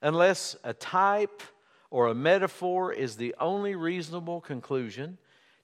[0.00, 1.42] Unless a type
[1.90, 5.18] or a metaphor is the only reasonable conclusion,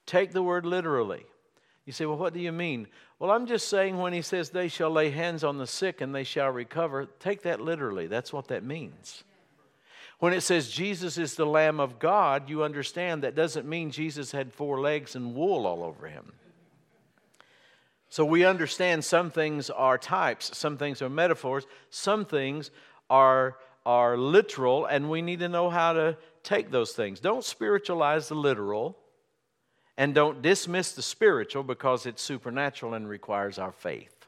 [0.06, 1.24] take the word literally.
[1.86, 2.88] You say, well, what do you mean?
[3.18, 6.14] Well, I'm just saying when he says they shall lay hands on the sick and
[6.14, 8.06] they shall recover, take that literally.
[8.06, 9.24] That's what that means.
[10.18, 14.30] When it says Jesus is the Lamb of God, you understand that doesn't mean Jesus
[14.30, 16.32] had four legs and wool all over him.
[18.12, 22.70] So we understand some things are types, some things are metaphors, some things
[23.08, 27.20] are are literal, and we need to know how to take those things.
[27.20, 28.98] Don't spiritualize the literal,
[29.96, 34.26] and don't dismiss the spiritual because it's supernatural and requires our faith.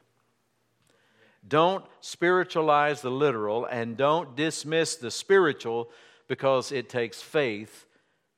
[1.47, 5.91] Don't spiritualize the literal, and don't dismiss the spiritual
[6.27, 7.85] because it takes faith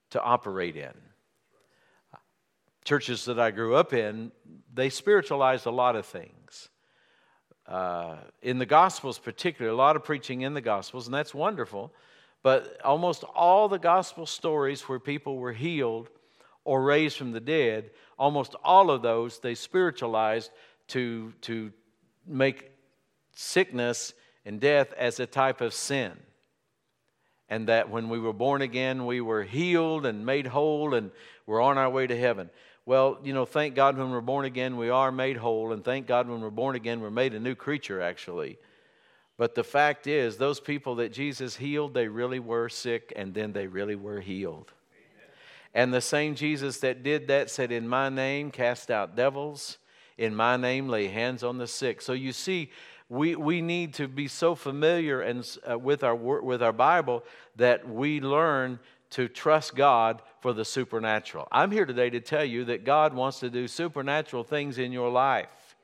[0.10, 1.07] to operate in.
[2.88, 4.32] Churches that I grew up in,
[4.73, 6.69] they spiritualized a lot of things
[7.67, 11.91] uh, in the Gospels, particularly, a lot of preaching in the Gospels, and that's wonderful.
[12.43, 16.10] But almost all the Gospel stories where people were healed
[16.63, 20.52] or raised from the dead, almost all of those they spiritualized
[20.88, 21.73] to, to
[22.26, 22.71] make
[23.36, 24.13] sickness
[24.45, 26.13] and death as a type of sin.
[27.50, 31.12] And that when we were born again, we were healed and made whole and
[31.45, 32.50] we're on our way to heaven.
[32.88, 35.73] Well, you know, thank God when we're born again, we are made whole.
[35.73, 38.58] And thank God when we're born again, we're made a new creature, actually.
[39.36, 43.52] But the fact is, those people that Jesus healed, they really were sick and then
[43.52, 44.71] they really were healed.
[45.73, 49.80] And the same Jesus that did that said, In my name, cast out devils.
[50.17, 52.02] In my name, lay hands on the sick.
[52.02, 52.71] So you see,
[53.10, 57.26] we, we need to be so familiar and, uh, with, our, with our Bible
[57.58, 58.80] that we learn
[59.12, 61.48] to trust God for the supernatural.
[61.52, 65.10] I'm here today to tell you that God wants to do supernatural things in your
[65.10, 65.76] life.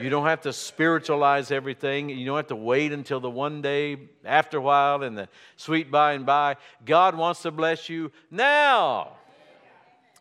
[0.00, 2.08] You don't have to spiritualize everything.
[2.08, 5.90] You don't have to wait until the one day after a while and the sweet
[5.90, 6.56] by and by.
[6.86, 9.12] God wants to bless you now.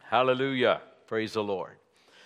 [0.03, 0.81] Hallelujah.
[1.07, 1.77] Praise the Lord.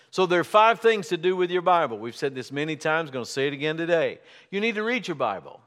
[0.10, 1.98] So there are five things to do with your Bible.
[1.98, 4.20] We've said this many times, going to say it again today.
[4.50, 5.60] You need to read your Bible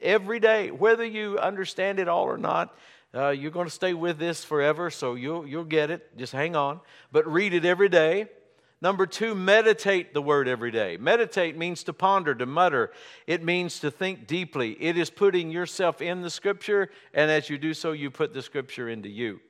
[0.00, 2.76] every day, whether you understand it all or not.
[3.14, 6.16] Uh, you're going to stay with this forever, so you'll, you'll get it.
[6.16, 6.80] Just hang on.
[7.12, 8.26] But read it every day.
[8.80, 10.96] Number two, meditate the word every day.
[10.96, 12.90] Meditate means to ponder, to mutter.
[13.26, 14.72] It means to think deeply.
[14.72, 18.42] It is putting yourself in the scripture, and as you do so, you put the
[18.42, 19.40] scripture into you.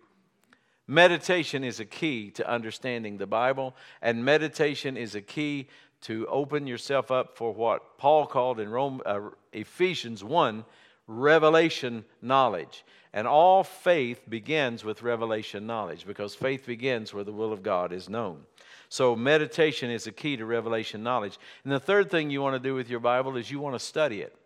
[0.86, 5.68] Meditation is a key to understanding the Bible, and meditation is a key
[6.02, 9.20] to open yourself up for what Paul called in Rome, uh,
[9.54, 10.66] Ephesians 1
[11.06, 12.84] revelation knowledge.
[13.14, 17.92] And all faith begins with revelation knowledge because faith begins where the will of God
[17.92, 18.40] is known.
[18.88, 21.38] So, meditation is a key to revelation knowledge.
[21.62, 23.78] And the third thing you want to do with your Bible is you want to
[23.78, 24.36] study it.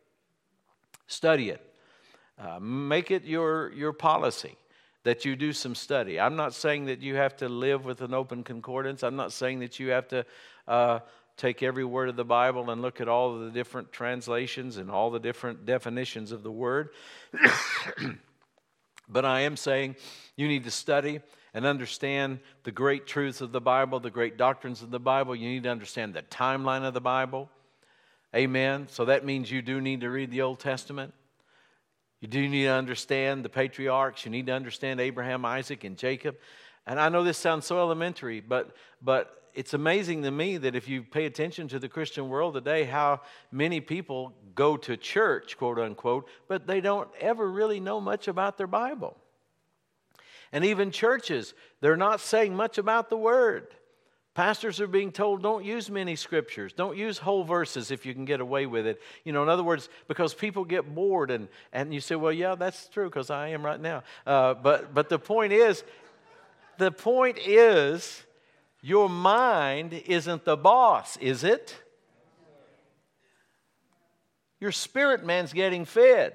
[1.06, 1.64] Study it.
[2.38, 4.54] Uh, make it your, your policy
[5.02, 6.20] that you do some study.
[6.20, 9.02] I'm not saying that you have to live with an open concordance.
[9.02, 10.26] I'm not saying that you have to
[10.68, 10.98] uh,
[11.38, 15.10] take every word of the Bible and look at all the different translations and all
[15.10, 16.90] the different definitions of the word.
[19.08, 19.96] but I am saying
[20.36, 21.20] you need to study
[21.54, 25.34] and understand the great truths of the Bible, the great doctrines of the Bible.
[25.34, 27.50] You need to understand the timeline of the Bible.
[28.34, 28.86] Amen.
[28.90, 31.14] So that means you do need to read the Old Testament.
[32.20, 34.24] You do need to understand the patriarchs.
[34.24, 36.36] You need to understand Abraham, Isaac, and Jacob.
[36.86, 40.88] And I know this sounds so elementary, but, but it's amazing to me that if
[40.88, 45.78] you pay attention to the Christian world today, how many people go to church, quote
[45.78, 49.16] unquote, but they don't ever really know much about their Bible.
[50.52, 53.68] And even churches, they're not saying much about the Word.
[54.34, 58.24] Pastors are being told don't use many scriptures, don't use whole verses if you can
[58.24, 59.02] get away with it.
[59.24, 62.54] You know, in other words, because people get bored and, and you say, well, yeah,
[62.54, 64.04] that's true because I am right now.
[64.24, 65.82] Uh, but, but the point is,
[66.78, 68.22] the point is,
[68.80, 71.76] your mind isn't the boss, is it?
[74.60, 76.34] Your spirit man's getting fed.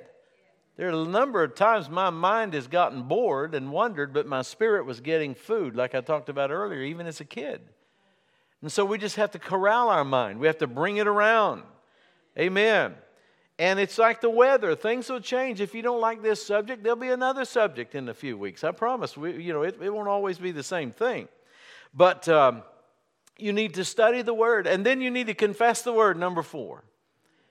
[0.75, 4.41] There are a number of times my mind has gotten bored and wondered, but my
[4.41, 7.61] spirit was getting food, like I talked about earlier, even as a kid.
[8.61, 11.63] And so we just have to corral our mind, we have to bring it around.
[12.37, 12.95] Amen.
[13.59, 14.73] And it's like the weather.
[14.73, 15.61] Things will change.
[15.61, 18.63] If you don't like this subject, there'll be another subject in a few weeks.
[18.63, 19.15] I promise.
[19.15, 21.27] We, you know, it, it won't always be the same thing.
[21.93, 22.63] But um,
[23.37, 24.67] you need to study the word.
[24.67, 26.83] And then you need to confess the word, number four.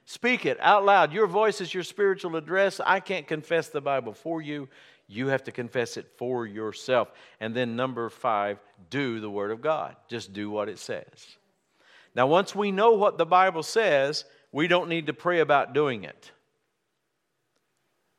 [0.04, 1.12] Speak it out loud.
[1.12, 2.80] Your voice is your spiritual address.
[2.84, 4.68] I can't confess the Bible for you.
[5.06, 7.12] You have to confess it for yourself.
[7.40, 8.58] And then, number five,
[8.90, 9.94] do the Word of God.
[10.08, 11.36] Just do what it says.
[12.14, 16.04] Now, once we know what the Bible says, we don't need to pray about doing
[16.04, 16.30] it.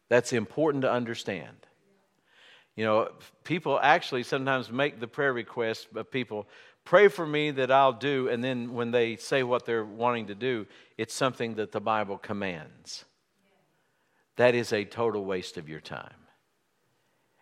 [0.09, 1.55] That's important to understand.
[2.75, 3.11] You know,
[3.43, 6.47] people actually sometimes make the prayer request of people,
[6.85, 8.27] Pray for me that I'll do.
[8.27, 12.17] And then when they say what they're wanting to do, it's something that the Bible
[12.17, 13.05] commands.
[14.35, 16.09] That is a total waste of your time.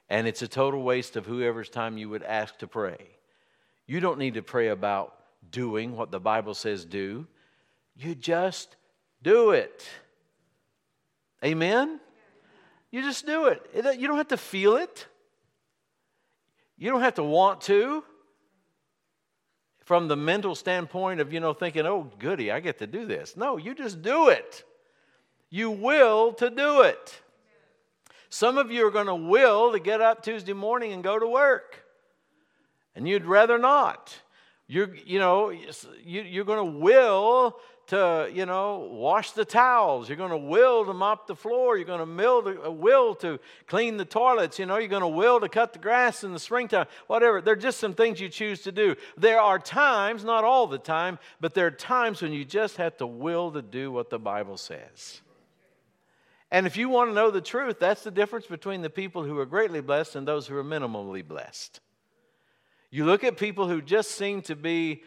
[0.09, 2.97] And it's a total waste of whoever's time you would ask to pray.
[3.87, 5.15] You don't need to pray about
[5.49, 7.25] doing what the Bible says do,
[7.95, 8.75] you just
[9.23, 9.87] do it.
[11.43, 11.99] Amen?
[12.91, 13.65] You just do it.
[13.73, 15.07] You don't have to feel it.
[16.81, 18.03] You don't have to want to
[19.81, 23.37] from the mental standpoint of, you know, thinking, oh, goody, I get to do this.
[23.37, 24.63] No, you just do it.
[25.51, 27.21] You will to do it.
[28.29, 31.27] Some of you are going to will to get up Tuesday morning and go to
[31.27, 31.85] work,
[32.95, 34.19] and you'd rather not.
[34.65, 35.51] You're, you know,
[36.03, 37.57] you, are going to will
[37.91, 40.07] to, you know, wash the towels.
[40.07, 41.75] You're going to will to mop the floor.
[41.75, 44.57] You're going to will to, uh, will to clean the toilets.
[44.57, 46.85] You know, you're going to will to cut the grass in the springtime.
[47.07, 47.41] Whatever.
[47.41, 48.95] There are just some things you choose to do.
[49.17, 52.95] There are times, not all the time, but there are times when you just have
[52.97, 55.19] to will to do what the Bible says.
[56.49, 59.37] And if you want to know the truth, that's the difference between the people who
[59.37, 61.81] are greatly blessed and those who are minimally blessed.
[62.89, 65.03] You look at people who just seem to be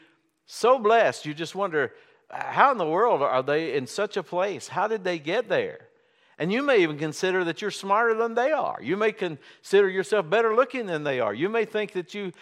[0.47, 1.93] so blessed, you just wonder,
[2.31, 4.69] how in the world are they in such a place?
[4.69, 5.89] How did they get there?
[6.37, 8.81] And you may even consider that you're smarter than they are.
[8.83, 11.33] You may consider yourself better looking than they are.
[11.33, 12.33] You may think that you,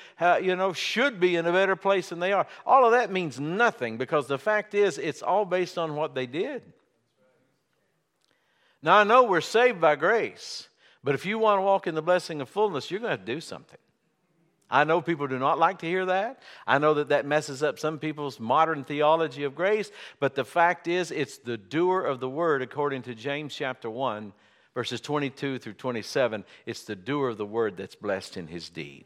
[0.41, 2.47] you know, should be in a better place than they are.
[2.65, 6.27] All of that means nothing because the fact is, it's all based on what they
[6.27, 6.63] did.
[8.83, 10.69] Now, I know we're saved by grace,
[11.05, 13.27] but if you want to walk in the blessing of fullness, you're going to have
[13.27, 13.79] to do something.
[14.73, 16.41] I know people do not like to hear that.
[16.67, 20.89] I know that that messes up some people's modern theology of grace, but the fact
[20.89, 24.33] is, it's the doer of the word, according to James chapter 1,
[24.75, 26.45] verses 22 through 27.
[26.65, 29.05] It's the doer of the word that's blessed in his deed.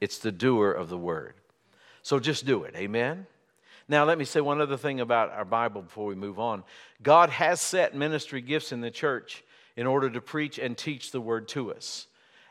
[0.00, 1.34] It's the doer of the word.
[2.02, 2.76] So just do it.
[2.76, 3.26] Amen?
[3.88, 6.62] Now, let me say one other thing about our Bible before we move on.
[7.02, 9.42] God has set ministry gifts in the church
[9.76, 12.06] in order to preach and teach the word to us.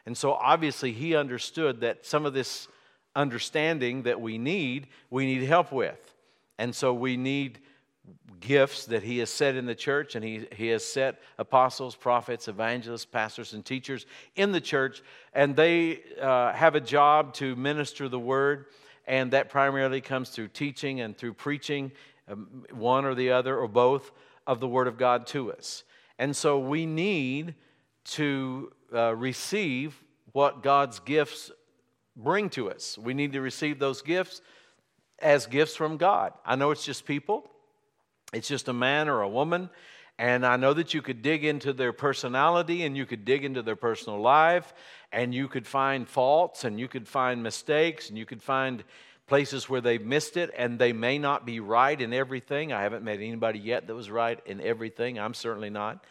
[0.05, 2.67] And so obviously he understood that some of this
[3.15, 6.15] understanding that we need, we need help with.
[6.57, 7.59] And so we need
[8.39, 12.47] gifts that he has set in the church, and he, he has set apostles, prophets,
[12.47, 18.09] evangelists, pastors, and teachers in the church, and they uh, have a job to minister
[18.09, 18.65] the word,
[19.05, 21.91] and that primarily comes through teaching and through preaching,
[22.27, 24.11] um, one or the other or both
[24.47, 25.83] of the word of God to us.
[26.17, 27.55] And so we need
[28.03, 29.95] to uh, receive
[30.31, 31.51] what God's gifts
[32.15, 32.97] bring to us.
[32.97, 34.41] We need to receive those gifts
[35.19, 36.33] as gifts from God.
[36.45, 37.49] I know it's just people,
[38.33, 39.69] it's just a man or a woman.
[40.17, 43.63] And I know that you could dig into their personality and you could dig into
[43.63, 44.71] their personal life
[45.11, 48.83] and you could find faults and you could find mistakes and you could find
[49.25, 52.71] places where they've missed it and they may not be right in everything.
[52.71, 55.17] I haven't met anybody yet that was right in everything.
[55.17, 56.05] I'm certainly not.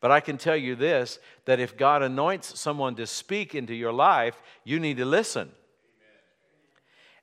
[0.00, 3.92] But I can tell you this that if God anoints someone to speak into your
[3.92, 5.50] life, you need to listen.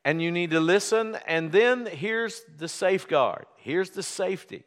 [0.06, 4.66] And you need to listen, and then here's the safeguard here's the safety.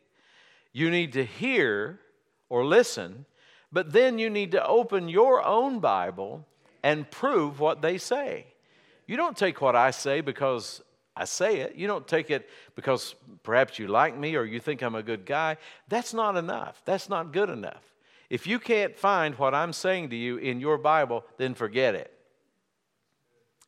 [0.73, 2.01] You need to hear
[2.49, 3.27] or listen,
[3.71, 6.47] but then you need to open your own Bible
[6.83, 8.47] and prove what they say.
[9.07, 10.81] You don't take what I say because
[11.15, 11.77] I say it.
[11.77, 15.27] You don't take it because perhaps you like me or you think I'm a good
[15.27, 15.57] guy.
[15.89, 16.81] That's not enough.
[16.85, 17.83] That's not good enough.
[18.29, 22.13] If you can't find what I'm saying to you in your Bible, then forget it.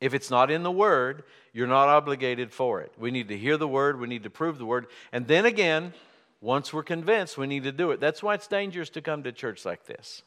[0.00, 2.92] If it's not in the Word, you're not obligated for it.
[2.98, 5.92] We need to hear the Word, we need to prove the Word, and then again,
[6.40, 7.98] once we're convinced, we need to do it.
[7.98, 10.22] That's why it's dangerous to come to church like this.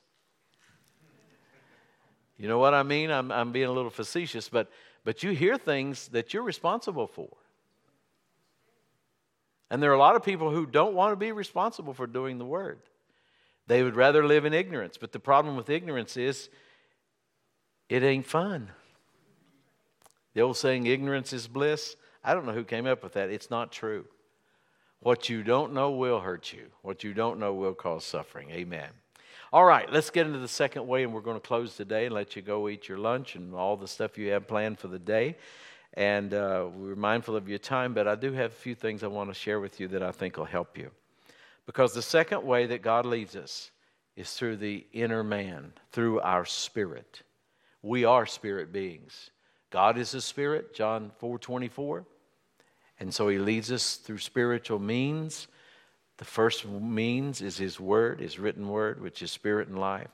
[2.38, 3.12] You know what I mean?
[3.12, 4.70] I'm, I'm being a little facetious, but,
[5.06, 7.30] but you hear things that you're responsible for.
[9.70, 12.40] And there are a lot of people who don't want to be responsible for doing
[12.40, 12.80] the Word.
[13.68, 14.98] They would rather live in ignorance.
[14.98, 16.50] But the problem with ignorance is
[17.90, 18.72] it ain't fun.
[20.34, 21.96] The old saying, ignorance is bliss.
[22.24, 23.30] I don't know who came up with that.
[23.30, 24.06] It's not true.
[25.00, 28.52] What you don't know will hurt you, what you don't know will cause suffering.
[28.52, 28.90] Amen.
[29.52, 32.16] All right, let's get into the second way, and we're going to close today and
[32.16, 35.00] let you go eat your lunch and all the stuff you have planned for the
[35.00, 35.36] day.
[35.96, 39.08] And uh, we're mindful of your time, but I do have a few things I
[39.08, 40.92] want to share with you that I think will help you.
[41.66, 43.72] Because the second way that God leads us
[44.16, 47.22] is through the inner man, through our spirit.
[47.82, 49.32] We are spirit beings.
[49.70, 52.06] God is a spirit, John 4 24.
[53.00, 55.48] And so he leads us through spiritual means.
[56.18, 60.12] The first means is his word, his written word, which is spirit and life.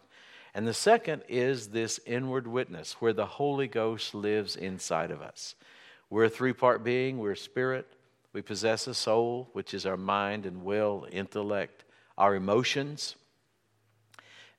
[0.53, 5.55] And the second is this inward witness, where the Holy Ghost lives inside of us.
[6.09, 7.87] We're a three part being, we're spirit,
[8.37, 11.83] we possess a soul, which is our mind and will, intellect,
[12.19, 13.15] our emotions.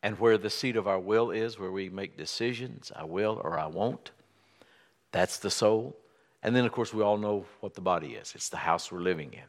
[0.02, 3.56] And where the seat of our will is, where we make decisions, I will or
[3.56, 4.10] I won't.
[5.12, 5.96] That's the soul.
[6.42, 8.98] And then, of course, we all know what the body is it's the house we're
[8.98, 9.48] living in.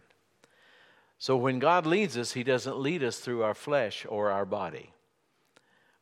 [1.17, 4.91] So when God leads us, He doesn't lead us through our flesh or our body.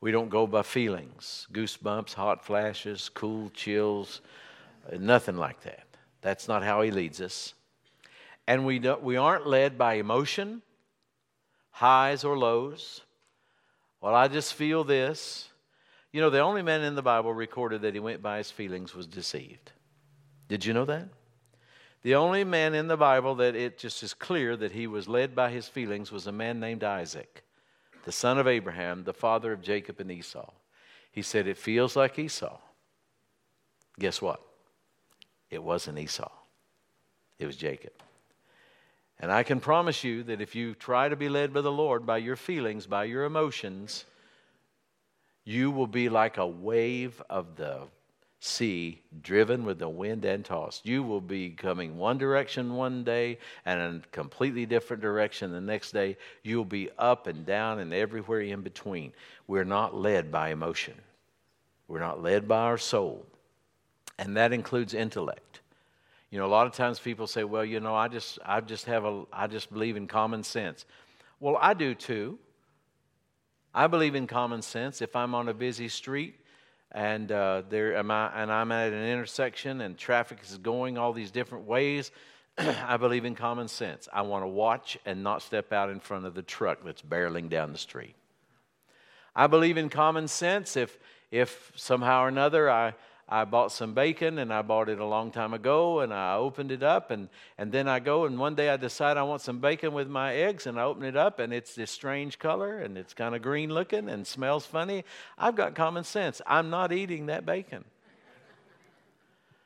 [0.02, 4.20] We don't go by feelings, goosebumps, hot flashes, cool chills,
[5.00, 5.86] nothing like that.
[6.20, 7.54] That's not how He leads us
[8.48, 10.62] and we, we aren't led by emotion,
[11.72, 13.02] highs or lows.
[14.02, 15.50] Well, I just feel this.
[16.14, 18.96] You know, the only man in the Bible recorded that he went by his feelings
[18.96, 19.72] was deceived.
[20.48, 21.10] Did you know that?
[22.04, 25.36] The only man in the Bible that it just is clear that he was led
[25.36, 27.44] by his feelings was a man named Isaac,
[28.06, 30.50] the son of Abraham, the father of Jacob and Esau.
[31.12, 32.60] He said, It feels like Esau.
[34.00, 34.42] Guess what?
[35.50, 36.32] It wasn't Esau,
[37.40, 37.94] it was Jacob.
[39.20, 42.06] And I can promise you that if you try to be led by the Lord
[42.06, 44.06] by your feelings, by your emotions,
[45.44, 47.88] you will be like a wave of the
[48.40, 50.86] sea driven with the wind and tossed.
[50.86, 55.92] You will be coming one direction one day and a completely different direction the next
[55.92, 56.18] day.
[56.44, 59.14] You'll be up and down and everywhere in between.
[59.48, 60.96] We're not led by emotion,
[61.88, 63.26] we're not led by our soul,
[64.20, 65.62] and that includes intellect.
[66.38, 68.86] You know, a lot of times people say, "Well, you know, I just I just
[68.86, 70.86] have a I just believe in common sense."
[71.40, 72.38] Well, I do too.
[73.74, 75.02] I believe in common sense.
[75.02, 76.36] If I'm on a busy street,
[76.92, 81.12] and uh, there am I, and I'm at an intersection, and traffic is going all
[81.12, 82.12] these different ways.
[82.60, 84.08] I believe in common sense.
[84.14, 87.50] I want to watch and not step out in front of the truck that's barreling
[87.50, 88.14] down the street.
[89.36, 90.78] I believe in common sense.
[90.78, 91.00] If
[91.32, 92.94] if somehow or another I
[93.30, 96.72] I bought some bacon and I bought it a long time ago and I opened
[96.72, 99.60] it up and, and then I go and one day I decide I want some
[99.60, 102.98] bacon with my eggs and I open it up and it's this strange color and
[102.98, 105.04] it's kind of green looking and smells funny.
[105.38, 106.42] I've got common sense.
[106.48, 107.84] I'm not eating that bacon.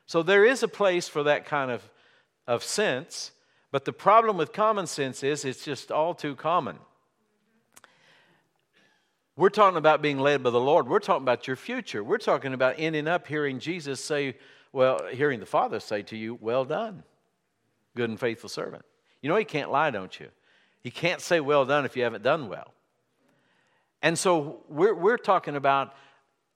[0.06, 1.88] so there is a place for that kind of,
[2.48, 3.30] of sense,
[3.70, 6.78] but the problem with common sense is it's just all too common.
[9.42, 10.86] We're talking about being led by the Lord.
[10.86, 12.04] We're talking about your future.
[12.04, 14.36] We're talking about ending up hearing Jesus say,
[14.72, 17.02] well, hearing the Father say to you, Well done,
[17.96, 18.84] good and faithful servant.
[19.20, 20.28] You know, he can't lie, don't you?
[20.80, 22.72] He can't say, Well done, if you haven't done well.
[24.00, 25.92] And so we're, we're talking about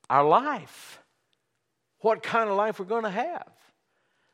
[0.08, 1.00] our life,
[2.02, 3.50] what kind of life we're going to have.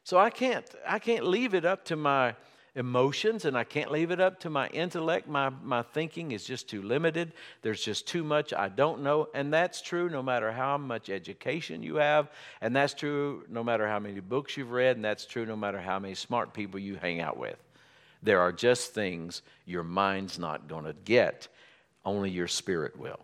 [0.05, 2.35] So I can't, I can't leave it up to my
[2.75, 5.29] emotions and I can't leave it up to my intellect.
[5.29, 7.33] My, my thinking is just too limited.
[7.61, 9.29] There's just too much I don't know.
[9.35, 12.31] And that's true no matter how much education you have.
[12.61, 14.97] And that's true no matter how many books you've read.
[14.97, 17.57] And that's true no matter how many smart people you hang out with.
[18.23, 21.49] There are just things your mind's not going to get,
[22.05, 23.21] only your spirit will.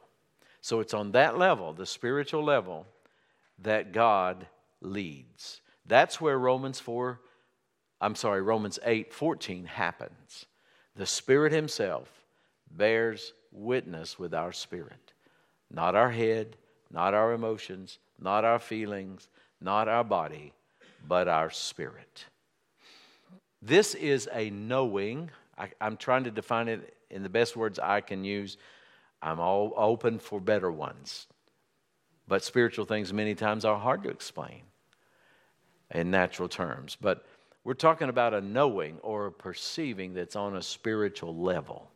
[0.60, 2.84] So it's on that level, the spiritual level,
[3.60, 4.46] that God
[4.80, 5.60] leads.
[5.86, 7.20] That's where Romans 4
[8.00, 10.46] I'm sorry, Romans 8 14 happens.
[10.96, 12.08] The Spirit Himself
[12.70, 15.12] bears witness with our spirit,
[15.70, 16.56] not our head,
[16.90, 19.28] not our emotions, not our feelings,
[19.60, 20.52] not our body,
[21.06, 22.26] but our spirit.
[23.60, 25.30] This is a knowing.
[25.56, 28.56] I, am trying to define it in the best words I can use.
[29.20, 31.26] I'm all open for better ones.
[32.28, 34.62] But spiritual things many times are hard to explain
[35.90, 36.96] in natural terms.
[37.00, 37.24] But
[37.68, 41.90] we're talking about a knowing or a perceiving that's on a spiritual level.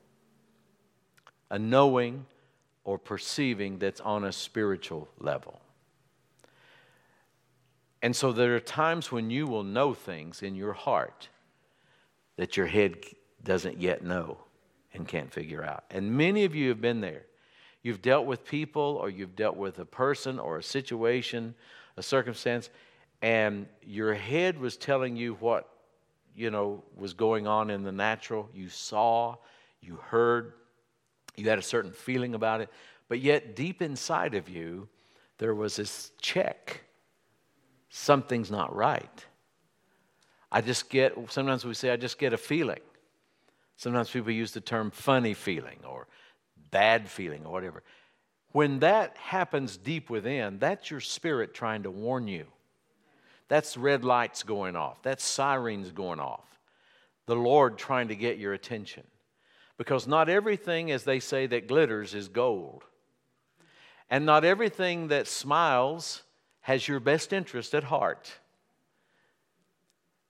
[1.50, 2.26] A knowing
[2.84, 5.62] or perceiving that's on a spiritual level.
[8.02, 11.30] And so there are times when you will know things in your heart
[12.36, 12.96] that your head
[13.42, 14.36] doesn't yet know
[14.92, 15.84] and can't figure out.
[15.90, 17.22] And many of you have been there.
[17.82, 21.54] You've dealt with people, or you've dealt with a person, or a situation,
[21.96, 22.68] a circumstance,
[23.22, 25.68] and your head was telling you what
[26.34, 28.48] you know was going on in the natural.
[28.52, 29.36] You saw
[29.80, 30.54] you heard
[31.36, 32.68] you had a certain feeling about it.
[33.08, 34.88] But yet deep inside of you
[35.38, 36.82] there was this check.
[37.88, 39.26] Something's not right.
[40.50, 42.80] I just get sometimes we say i just get a feeling.
[43.76, 46.08] Sometimes people use the term funny feeling or
[46.70, 47.82] bad feeling or whatever.
[48.50, 52.46] When that happens deep within that's your spirit trying to warn you
[53.48, 55.02] that's red lights going off.
[55.02, 56.46] That's sirens going off.
[57.26, 59.04] The Lord trying to get your attention.
[59.78, 62.84] Because not everything, as they say, that glitters is gold.
[64.10, 66.22] And not everything that smiles
[66.60, 68.32] has your best interest at heart.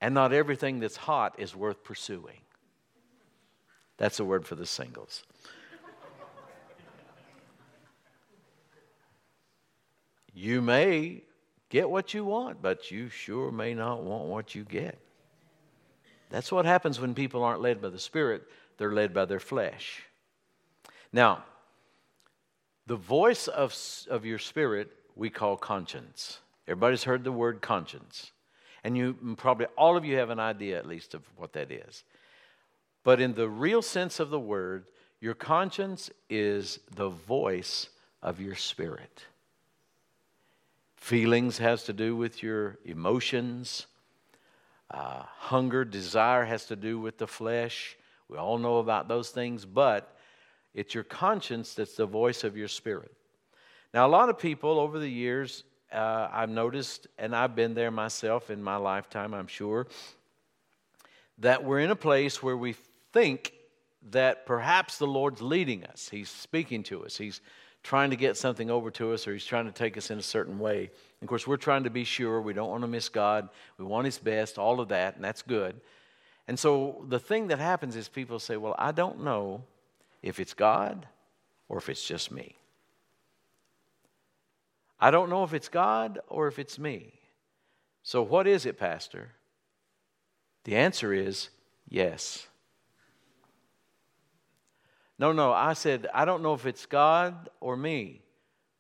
[0.00, 2.40] And not everything that's hot is worth pursuing.
[3.98, 5.22] That's a word for the singles.
[10.34, 11.22] You may
[11.72, 14.98] get what you want, but you sure may not want what you get.
[16.28, 18.42] That's what happens when people aren't led by the Spirit,
[18.76, 20.02] they're led by their flesh.
[21.14, 21.44] Now,
[22.86, 23.74] the voice of,
[24.10, 26.40] of your spirit we call conscience.
[26.68, 28.32] Everybody's heard the word conscience.
[28.84, 32.04] And you probably, all of you have an idea at least of what that is.
[33.02, 34.84] But in the real sense of the word,
[35.20, 37.88] your conscience is the voice
[38.22, 39.24] of your spirit.
[41.02, 43.88] Feelings has to do with your emotions.
[44.88, 47.96] Uh, hunger, desire has to do with the flesh.
[48.28, 50.16] We all know about those things, but
[50.74, 53.10] it's your conscience that's the voice of your spirit.
[53.92, 57.90] Now, a lot of people over the years, uh, I've noticed, and I've been there
[57.90, 59.88] myself in my lifetime, I'm sure,
[61.38, 62.76] that we're in a place where we
[63.12, 63.54] think
[64.12, 66.08] that perhaps the Lord's leading us.
[66.08, 67.16] He's speaking to us.
[67.16, 67.40] He's
[67.82, 70.22] trying to get something over to us or he's trying to take us in a
[70.22, 70.90] certain way.
[71.20, 72.40] And of course, we're trying to be sure.
[72.40, 73.48] We don't want to miss God.
[73.78, 75.80] We want His best, all of that, and that's good.
[76.48, 79.64] And so the thing that happens is people say, Well, I don't know
[80.22, 81.06] if it's God
[81.68, 82.56] or if it's just me.
[85.00, 87.14] I don't know if it's God or if it's me.
[88.04, 89.32] So, what is it, Pastor?
[90.64, 91.50] The answer is
[91.88, 92.46] yes.
[95.18, 98.22] No, no, I said, I don't know if it's God or me.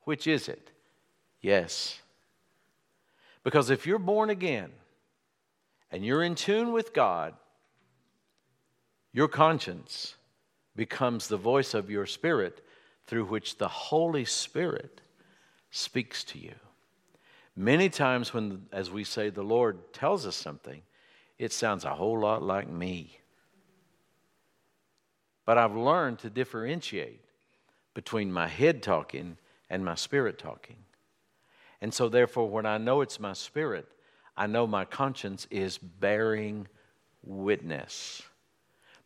[0.04, 0.70] Which is it?
[1.40, 2.00] Yes.
[3.44, 4.70] Because if you're born again
[5.90, 7.34] and you're in tune with God,
[9.12, 10.16] your conscience
[10.74, 12.64] becomes the voice of your spirit
[13.06, 15.00] through which the Holy Spirit
[15.70, 16.54] speaks to you.
[17.54, 20.82] Many times, when, as we say, the Lord tells us something,
[21.38, 23.18] it sounds a whole lot like me.
[25.44, 27.20] But I've learned to differentiate
[27.94, 29.36] between my head talking
[29.68, 30.76] and my spirit talking.
[31.80, 33.88] And so, therefore, when I know it's my spirit,
[34.36, 36.68] I know my conscience is bearing
[37.24, 38.22] witness.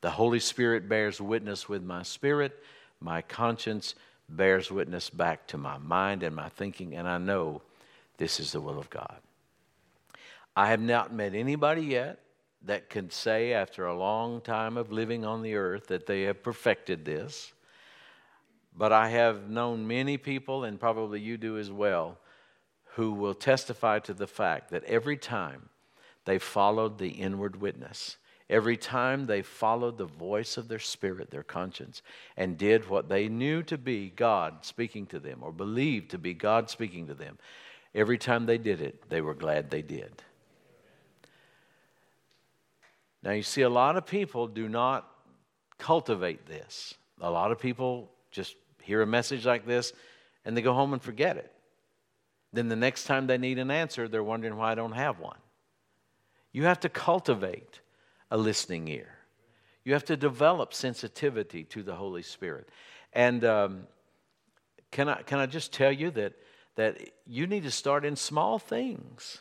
[0.03, 2.63] The Holy Spirit bears witness with my spirit,
[3.01, 3.95] my conscience
[4.29, 7.63] bears witness back to my mind and my thinking, and I know
[8.19, 9.17] this is the will of God.
[10.55, 12.21] I have not met anybody yet
[12.63, 16.43] that can say, after a long time of living on the earth, that they have
[16.43, 17.53] perfected this.
[18.77, 22.19] But I have known many people, and probably you do as well,
[22.95, 25.69] who will testify to the fact that every time
[26.25, 28.17] they followed the inward witness,
[28.49, 32.03] every time they followed the voice of their spirit, their conscience,
[32.37, 36.35] and did what they knew to be God speaking to them or believed to be
[36.35, 37.39] God speaking to them,
[37.95, 40.23] every time they did it, they were glad they did.
[43.27, 45.11] Now, you see, a lot of people do not
[45.79, 46.95] cultivate this.
[47.21, 49.93] A lot of people just hear a message like this
[50.45, 51.53] and they go home and forget it.
[52.53, 55.39] Then the next time they need an answer, they're wondering why I don't have one.
[56.53, 57.81] You have to cultivate
[58.31, 59.19] a listening ear.
[59.83, 62.69] You have to develop sensitivity to the Holy Spirit.
[63.13, 63.89] And um,
[64.93, 66.35] can, I, can I just tell you that,
[66.77, 69.41] that you need to start in small things?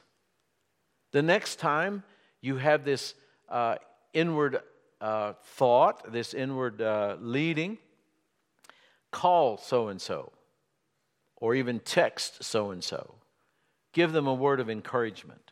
[1.11, 2.01] The next time
[2.41, 3.13] you have this
[3.49, 3.75] uh,
[4.13, 4.59] inward
[5.01, 7.77] uh, thought, this inward uh, leading,
[9.11, 10.31] call so and so,
[11.37, 13.15] or even text so and so.
[13.93, 15.51] Give them a word of encouragement.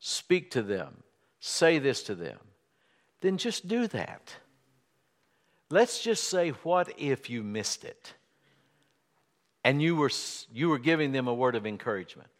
[0.00, 1.02] Speak to them.
[1.40, 2.38] Say this to them.
[3.20, 4.34] Then just do that.
[5.68, 8.14] Let's just say, what if you missed it?
[9.62, 10.10] And you were,
[10.52, 12.30] you were giving them a word of encouragement,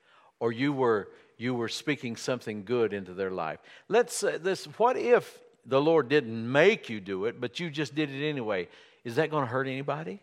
[0.40, 1.10] or you were,
[1.40, 3.60] you were speaking something good into their life.
[3.88, 7.94] Let's say this what if the Lord didn't make you do it, but you just
[7.94, 8.68] did it anyway?
[9.04, 10.20] Is that going to hurt anybody?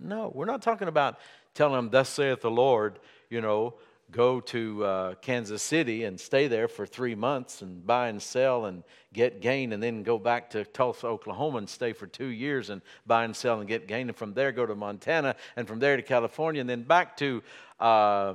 [0.00, 1.18] No, we're not talking about
[1.54, 2.98] telling them, Thus saith the Lord,
[3.30, 3.74] you know,
[4.10, 8.64] go to uh, Kansas City and stay there for three months and buy and sell
[8.64, 8.82] and
[9.12, 12.82] get gain, and then go back to Tulsa, Oklahoma and stay for two years and
[13.06, 15.96] buy and sell and get gain, and from there go to Montana, and from there
[15.96, 17.42] to California, and then back to
[17.78, 18.34] uh,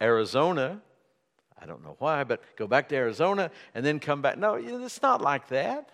[0.00, 0.80] Arizona.
[1.62, 4.36] I don't know why, but go back to Arizona and then come back.
[4.36, 5.90] No, it's not like that.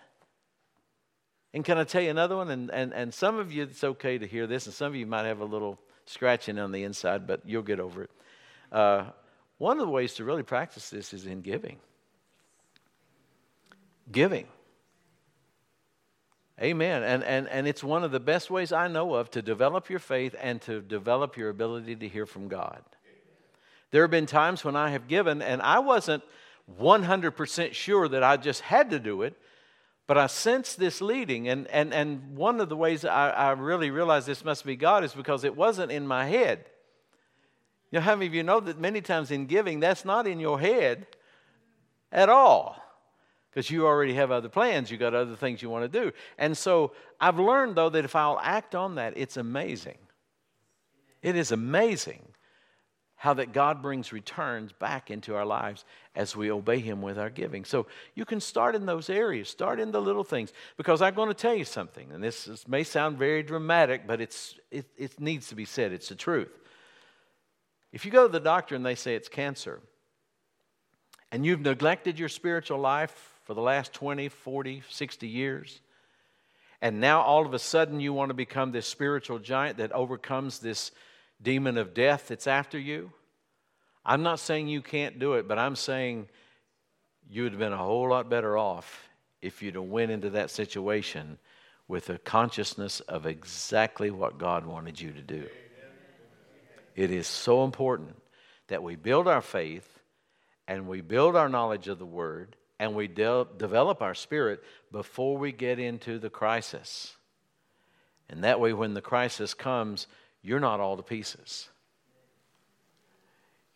[1.53, 2.49] And can I tell you another one?
[2.49, 5.05] And, and, and some of you, it's okay to hear this, and some of you
[5.05, 8.11] might have a little scratching on the inside, but you'll get over it.
[8.71, 9.05] Uh,
[9.57, 11.77] one of the ways to really practice this is in giving.
[14.11, 14.47] Giving.
[16.61, 17.03] Amen.
[17.03, 19.99] And, and, and it's one of the best ways I know of to develop your
[19.99, 22.83] faith and to develop your ability to hear from God.
[23.91, 26.23] There have been times when I have given, and I wasn't
[26.79, 29.35] 100% sure that I just had to do it,
[30.05, 31.47] but I sensed this leading.
[31.47, 35.03] And, and, and one of the ways I, I really realized this must be God
[35.03, 36.65] is because it wasn't in my head.
[37.91, 40.39] You know, how many of you know that many times in giving, that's not in
[40.39, 41.07] your head
[42.11, 42.75] at all?
[43.49, 46.11] Because you already have other plans, you got other things you want to do.
[46.37, 49.97] And so I've learned, though, that if I'll act on that, it's amazing.
[51.23, 52.27] It is amazing
[53.19, 55.83] how that God brings returns back into our lives
[56.15, 57.65] as we obey Him with our giving.
[57.65, 61.27] So you can start in those areas, start in the little things, because I'm going
[61.27, 65.19] to tell you something, and this, this may sound very dramatic, but it's, it, it
[65.19, 65.91] needs to be said.
[65.91, 66.47] It's the truth.
[67.91, 69.81] If you go to the doctor and they say it's cancer,
[71.29, 75.81] and you've neglected your spiritual life for the last 20, 40, 60 years,
[76.81, 80.59] and now all of a sudden you want to become this spiritual giant that overcomes
[80.59, 80.91] this
[81.41, 83.11] demon of death that's after you.
[84.05, 86.27] I'm not saying you can't do it, but I'm saying
[87.29, 89.09] you would have been a whole lot better off
[89.41, 91.37] if you'd have went into that situation
[91.87, 95.47] with a consciousness of exactly what God wanted you to do.
[96.95, 98.15] It is so important
[98.67, 99.99] that we build our faith
[100.67, 105.37] and we build our knowledge of the Word and we de- develop our spirit before
[105.37, 107.15] we get into the crisis.
[108.29, 110.07] And that way, when the crisis comes,
[110.41, 111.69] you're not all to pieces.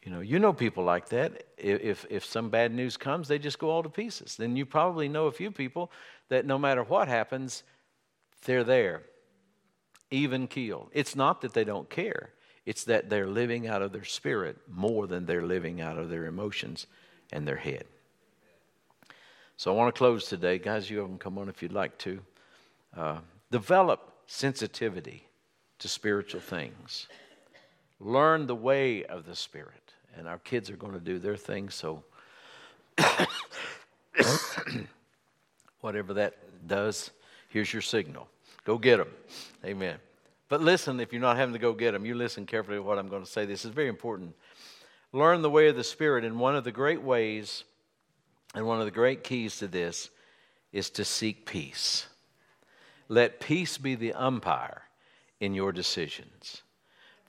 [0.04, 1.46] You know, you know people like that.
[1.58, 4.36] If, if some bad news comes, they just go all to pieces.
[4.36, 5.92] Then you probably know a few people
[6.28, 7.64] that no matter what happens,
[8.46, 9.04] they're there,
[10.12, 10.90] even keeled.
[10.94, 12.32] It's not that they don't care,
[12.66, 16.26] It's that they're living out of their spirit more than they're living out of their
[16.26, 16.88] emotions
[17.32, 17.86] and their head.
[19.56, 20.60] So I want to close today.
[20.60, 22.20] Guys, you can come on if you'd like to.
[22.96, 23.20] Uh,
[23.52, 25.28] develop sensitivity
[25.84, 27.08] to spiritual things.
[28.00, 29.94] Learn the way of the Spirit.
[30.16, 32.06] And our kids are going to do their thing, so
[35.82, 37.12] whatever that does,
[37.50, 38.30] here's your signal.
[38.64, 39.10] Go get them.
[39.66, 39.98] Amen.
[40.48, 42.98] But listen, if you're not having to go get them, you listen carefully to what
[42.98, 43.46] I'm going to say.
[43.46, 44.36] This is very important.
[45.12, 46.24] Learn the way of the Spirit.
[46.24, 47.66] And one of the great ways
[48.56, 50.10] and one of the great keys to this
[50.72, 52.08] is to seek peace.
[53.10, 54.84] Let peace be the umpire
[55.44, 56.64] in your decisions.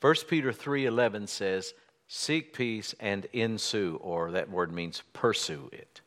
[0.01, 1.75] 1 Peter 3:11 says,
[2.07, 6.01] "Seek peace and ensue," or that word means pursue it.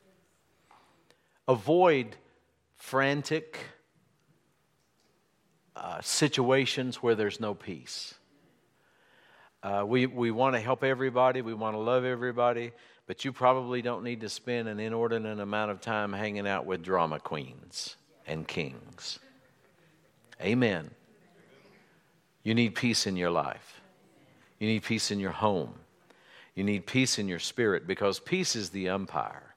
[1.49, 2.15] Avoid
[2.77, 3.59] frantic
[5.75, 8.13] uh, situations where there's no peace.
[9.61, 12.71] Uh, we we want to help everybody, we want to love everybody,
[13.05, 16.81] but you probably don't need to spend an inordinate amount of time hanging out with
[16.81, 19.19] drama queens and kings.
[20.39, 20.91] Amen.
[22.47, 23.81] You need peace in your life.
[24.57, 25.73] You need peace in your home.
[26.55, 29.53] You need peace in your spirit because peace is the umpire.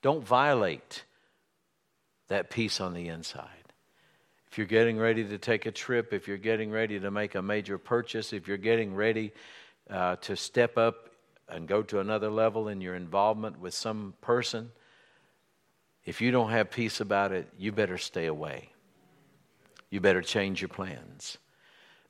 [0.00, 1.04] Don't violate
[2.28, 3.74] that peace on the inside.
[4.50, 7.42] If you're getting ready to take a trip, if you're getting ready to make a
[7.42, 9.34] major purchase, if you're getting ready
[9.90, 11.10] uh, to step up
[11.46, 14.70] and go to another level in your involvement with some person,
[16.06, 18.70] if you don't have peace about it, you better stay away.
[19.90, 21.36] You better change your plans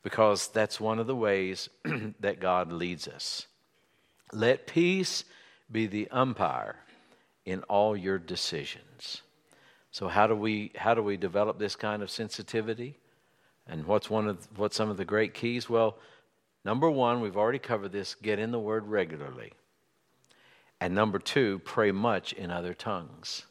[0.02, 1.68] because that's one of the ways
[2.20, 3.46] that God leads us.
[4.32, 5.24] Let peace
[5.70, 6.76] be the umpire
[7.44, 9.22] in all your decisions.
[9.92, 12.96] So how do we how do we develop this kind of sensitivity?
[13.66, 15.68] And what's one of what's some of the great keys?
[15.68, 15.96] Well,
[16.64, 19.52] Number one, we've already covered this get in the Word regularly.
[20.80, 23.44] And number two, pray much in other tongues.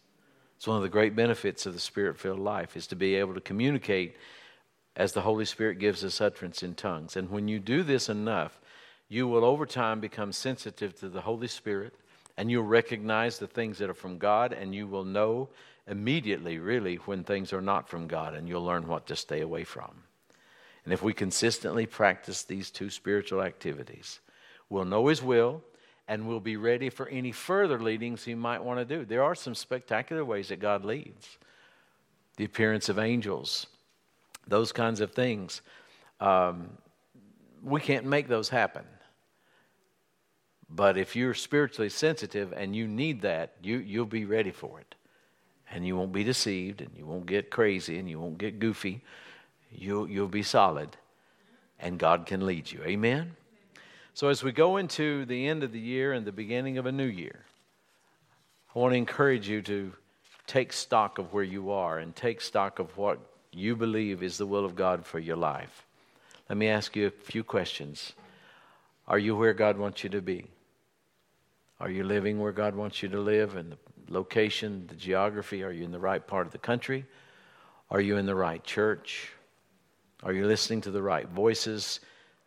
[0.58, 3.34] It's one of the great benefits of the Spirit filled life is to be able
[3.34, 4.16] to communicate
[4.96, 7.16] as the Holy Spirit gives us utterance in tongues.
[7.16, 8.60] And when you do this enough,
[9.08, 11.94] you will over time become sensitive to the Holy Spirit
[12.38, 15.50] and you'll recognize the things that are from God and you will know
[15.88, 19.64] immediately, really, when things are not from God and you'll learn what to stay away
[19.64, 20.04] from.
[20.86, 24.22] And if we consistently practice these two spiritual activities,
[24.70, 25.62] we'll know His will
[26.08, 29.06] and we'll be ready for any further leadings He might want to do.
[29.06, 31.38] There are some spectacular ways that God leads
[32.38, 33.68] the appearance of angels,
[34.50, 35.62] those kinds of things.
[36.20, 36.70] Um,
[37.64, 38.84] we can't make those happen.
[40.70, 44.96] But if you're spiritually sensitive and you need that, you, you'll be ready for it.
[45.72, 49.04] And you won't be deceived and you won't get crazy and you won't get goofy
[49.72, 50.98] you'll, you'll be solid
[51.80, 52.82] and God can lead you.
[52.84, 53.36] Amen?
[54.14, 56.92] So, as we go into the end of the year and the beginning of a
[56.92, 57.46] new year,
[58.76, 59.94] I want to encourage you to
[60.46, 63.20] take stock of where you are and take stock of what
[63.52, 65.86] you believe is the will of God for your life.
[66.50, 68.14] Let me ask you a few questions.
[69.08, 70.46] Are you where God wants you to be?
[71.80, 73.78] Are you living where God wants you to live and the
[74.10, 75.64] location, the geography?
[75.64, 77.06] Are you in the right part of the country?
[77.90, 79.32] Are you in the right church?
[80.22, 82.02] Are you listening to the right voices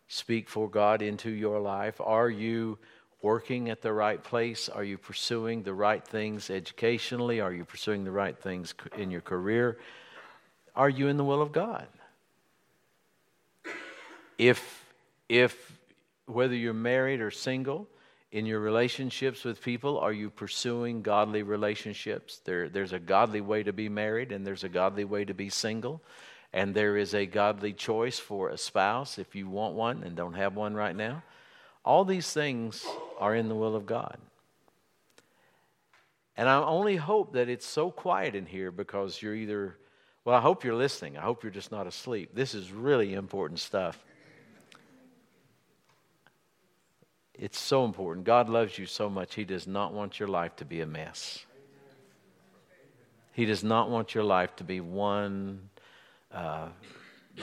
[0.09, 2.01] speak for God into your life?
[2.01, 2.79] Are you
[3.23, 4.69] working at the right place?
[4.69, 7.41] Are you pursuing the right things educationally?
[7.41, 9.79] Are you pursuing the right things in your career?
[10.75, 11.87] Are you in the will of God?
[14.39, 14.85] If,
[15.29, 15.79] if
[16.27, 17.87] whether you're married or single,
[18.33, 22.41] in your relationships with people, are you pursuing godly relationships?
[22.45, 25.51] There, there's a godly way to be married and there's a godly way to be
[25.51, 26.01] single
[26.53, 30.35] and there is a godly choice for a spouse if you want one and don't
[30.35, 31.23] have one right now.
[31.85, 32.85] All these things
[33.19, 34.19] are in the will of God.
[36.37, 39.77] And I only hope that it's so quiet in here because you're either,
[40.25, 41.17] well, I hope you're listening.
[41.19, 42.31] I hope you're just not asleep.
[42.35, 44.03] This is really important stuff.
[47.35, 48.25] It's so important.
[48.25, 51.45] God loves you so much, He does not want your life to be a mess.
[53.33, 55.71] He does not want your life to be one
[56.31, 56.69] uh,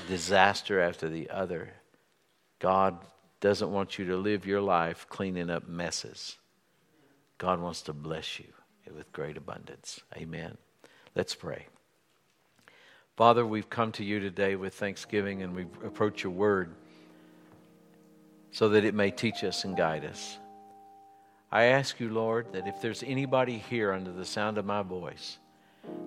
[0.08, 1.74] disaster after the other.
[2.60, 3.00] God
[3.40, 6.38] doesn't want you to live your life cleaning up messes.
[7.40, 8.48] God wants to bless you
[8.96, 10.00] with great abundance.
[10.16, 10.58] Amen.
[11.16, 11.68] Let's pray.
[13.20, 16.74] Father, we've come to you today with thanksgiving and we approach your word
[18.52, 20.38] so that it may teach us and guide us.
[21.52, 25.38] I ask you, Lord, that if there's anybody here under the sound of my voice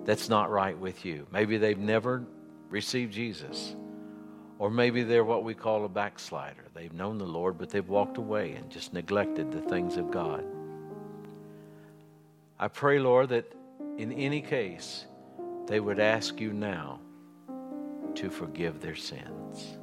[0.05, 2.23] that's not right with you, maybe they've never
[2.71, 3.75] received Jesus,
[4.57, 6.63] Or maybe they're what we call a backslider.
[6.73, 10.43] They've known the Lord, but they've walked away and just neglected the things of God.
[12.59, 13.53] I pray, Lord, that
[13.99, 15.05] in any case,
[15.67, 16.99] they would ask you now
[18.15, 19.77] to forgive their sins.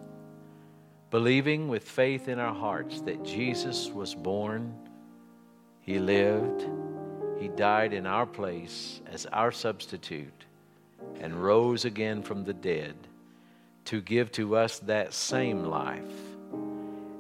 [1.11, 4.75] Believing with faith in our hearts that Jesus was born,
[5.81, 6.69] He lived,
[7.41, 10.45] He died in our place as our substitute,
[11.21, 12.95] and rose again from the dead
[13.87, 16.05] to give to us that same life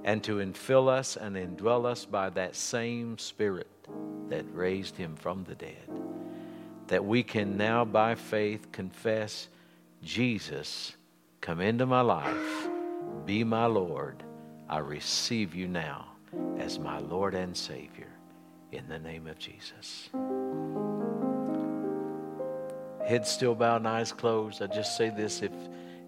[0.04, 3.66] and to infill us and indwell us by that same Spirit
[4.28, 5.88] that raised him from the dead.
[6.90, 9.46] That we can now, by faith, confess
[10.02, 10.96] Jesus,
[11.40, 12.68] come into my life,
[13.24, 14.24] be my Lord.
[14.68, 16.06] I receive you now
[16.58, 18.08] as my Lord and Savior
[18.72, 20.10] in the name of Jesus.
[23.06, 24.60] Head still bowed and eyes closed.
[24.60, 25.52] I just say this if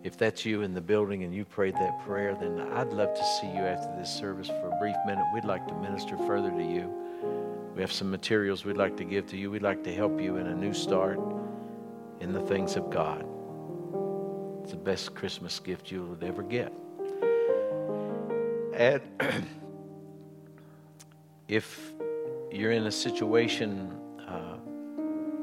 [0.03, 3.25] if that's you in the building and you prayed that prayer, then I'd love to
[3.41, 5.25] see you after this service for a brief minute.
[5.33, 7.02] We'd like to minister further to you.
[7.75, 9.51] We have some materials we'd like to give to you.
[9.51, 11.19] We'd like to help you in a new start
[12.21, 13.27] in the things of God.
[14.63, 16.73] It's the best Christmas gift you would ever get.
[18.75, 19.01] And
[21.49, 21.93] if
[22.51, 23.91] you're in a situation
[24.29, 24.57] uh,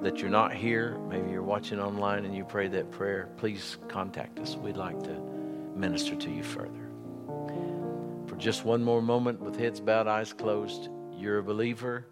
[0.02, 4.40] that you're not here, maybe you're watching online and you pray that prayer, please contact
[4.40, 4.56] us.
[4.56, 5.20] We'd like to
[5.76, 6.92] minister to you further.
[8.28, 12.06] For just one more moment, with heads bowed, eyes closed, you're a believer.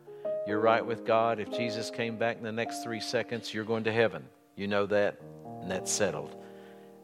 [0.48, 1.40] You're right with God.
[1.40, 4.26] If Jesus came back in the next three seconds, you're going to heaven.
[4.56, 5.20] You know that,
[5.62, 6.36] and that's settled.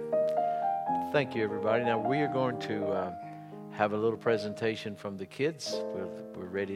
[1.11, 1.83] Thank you, everybody.
[1.83, 2.87] Now we are going to.
[2.87, 3.15] Uh,
[3.79, 5.73] have a little presentation from the kids.
[5.93, 6.67] We're, we're ready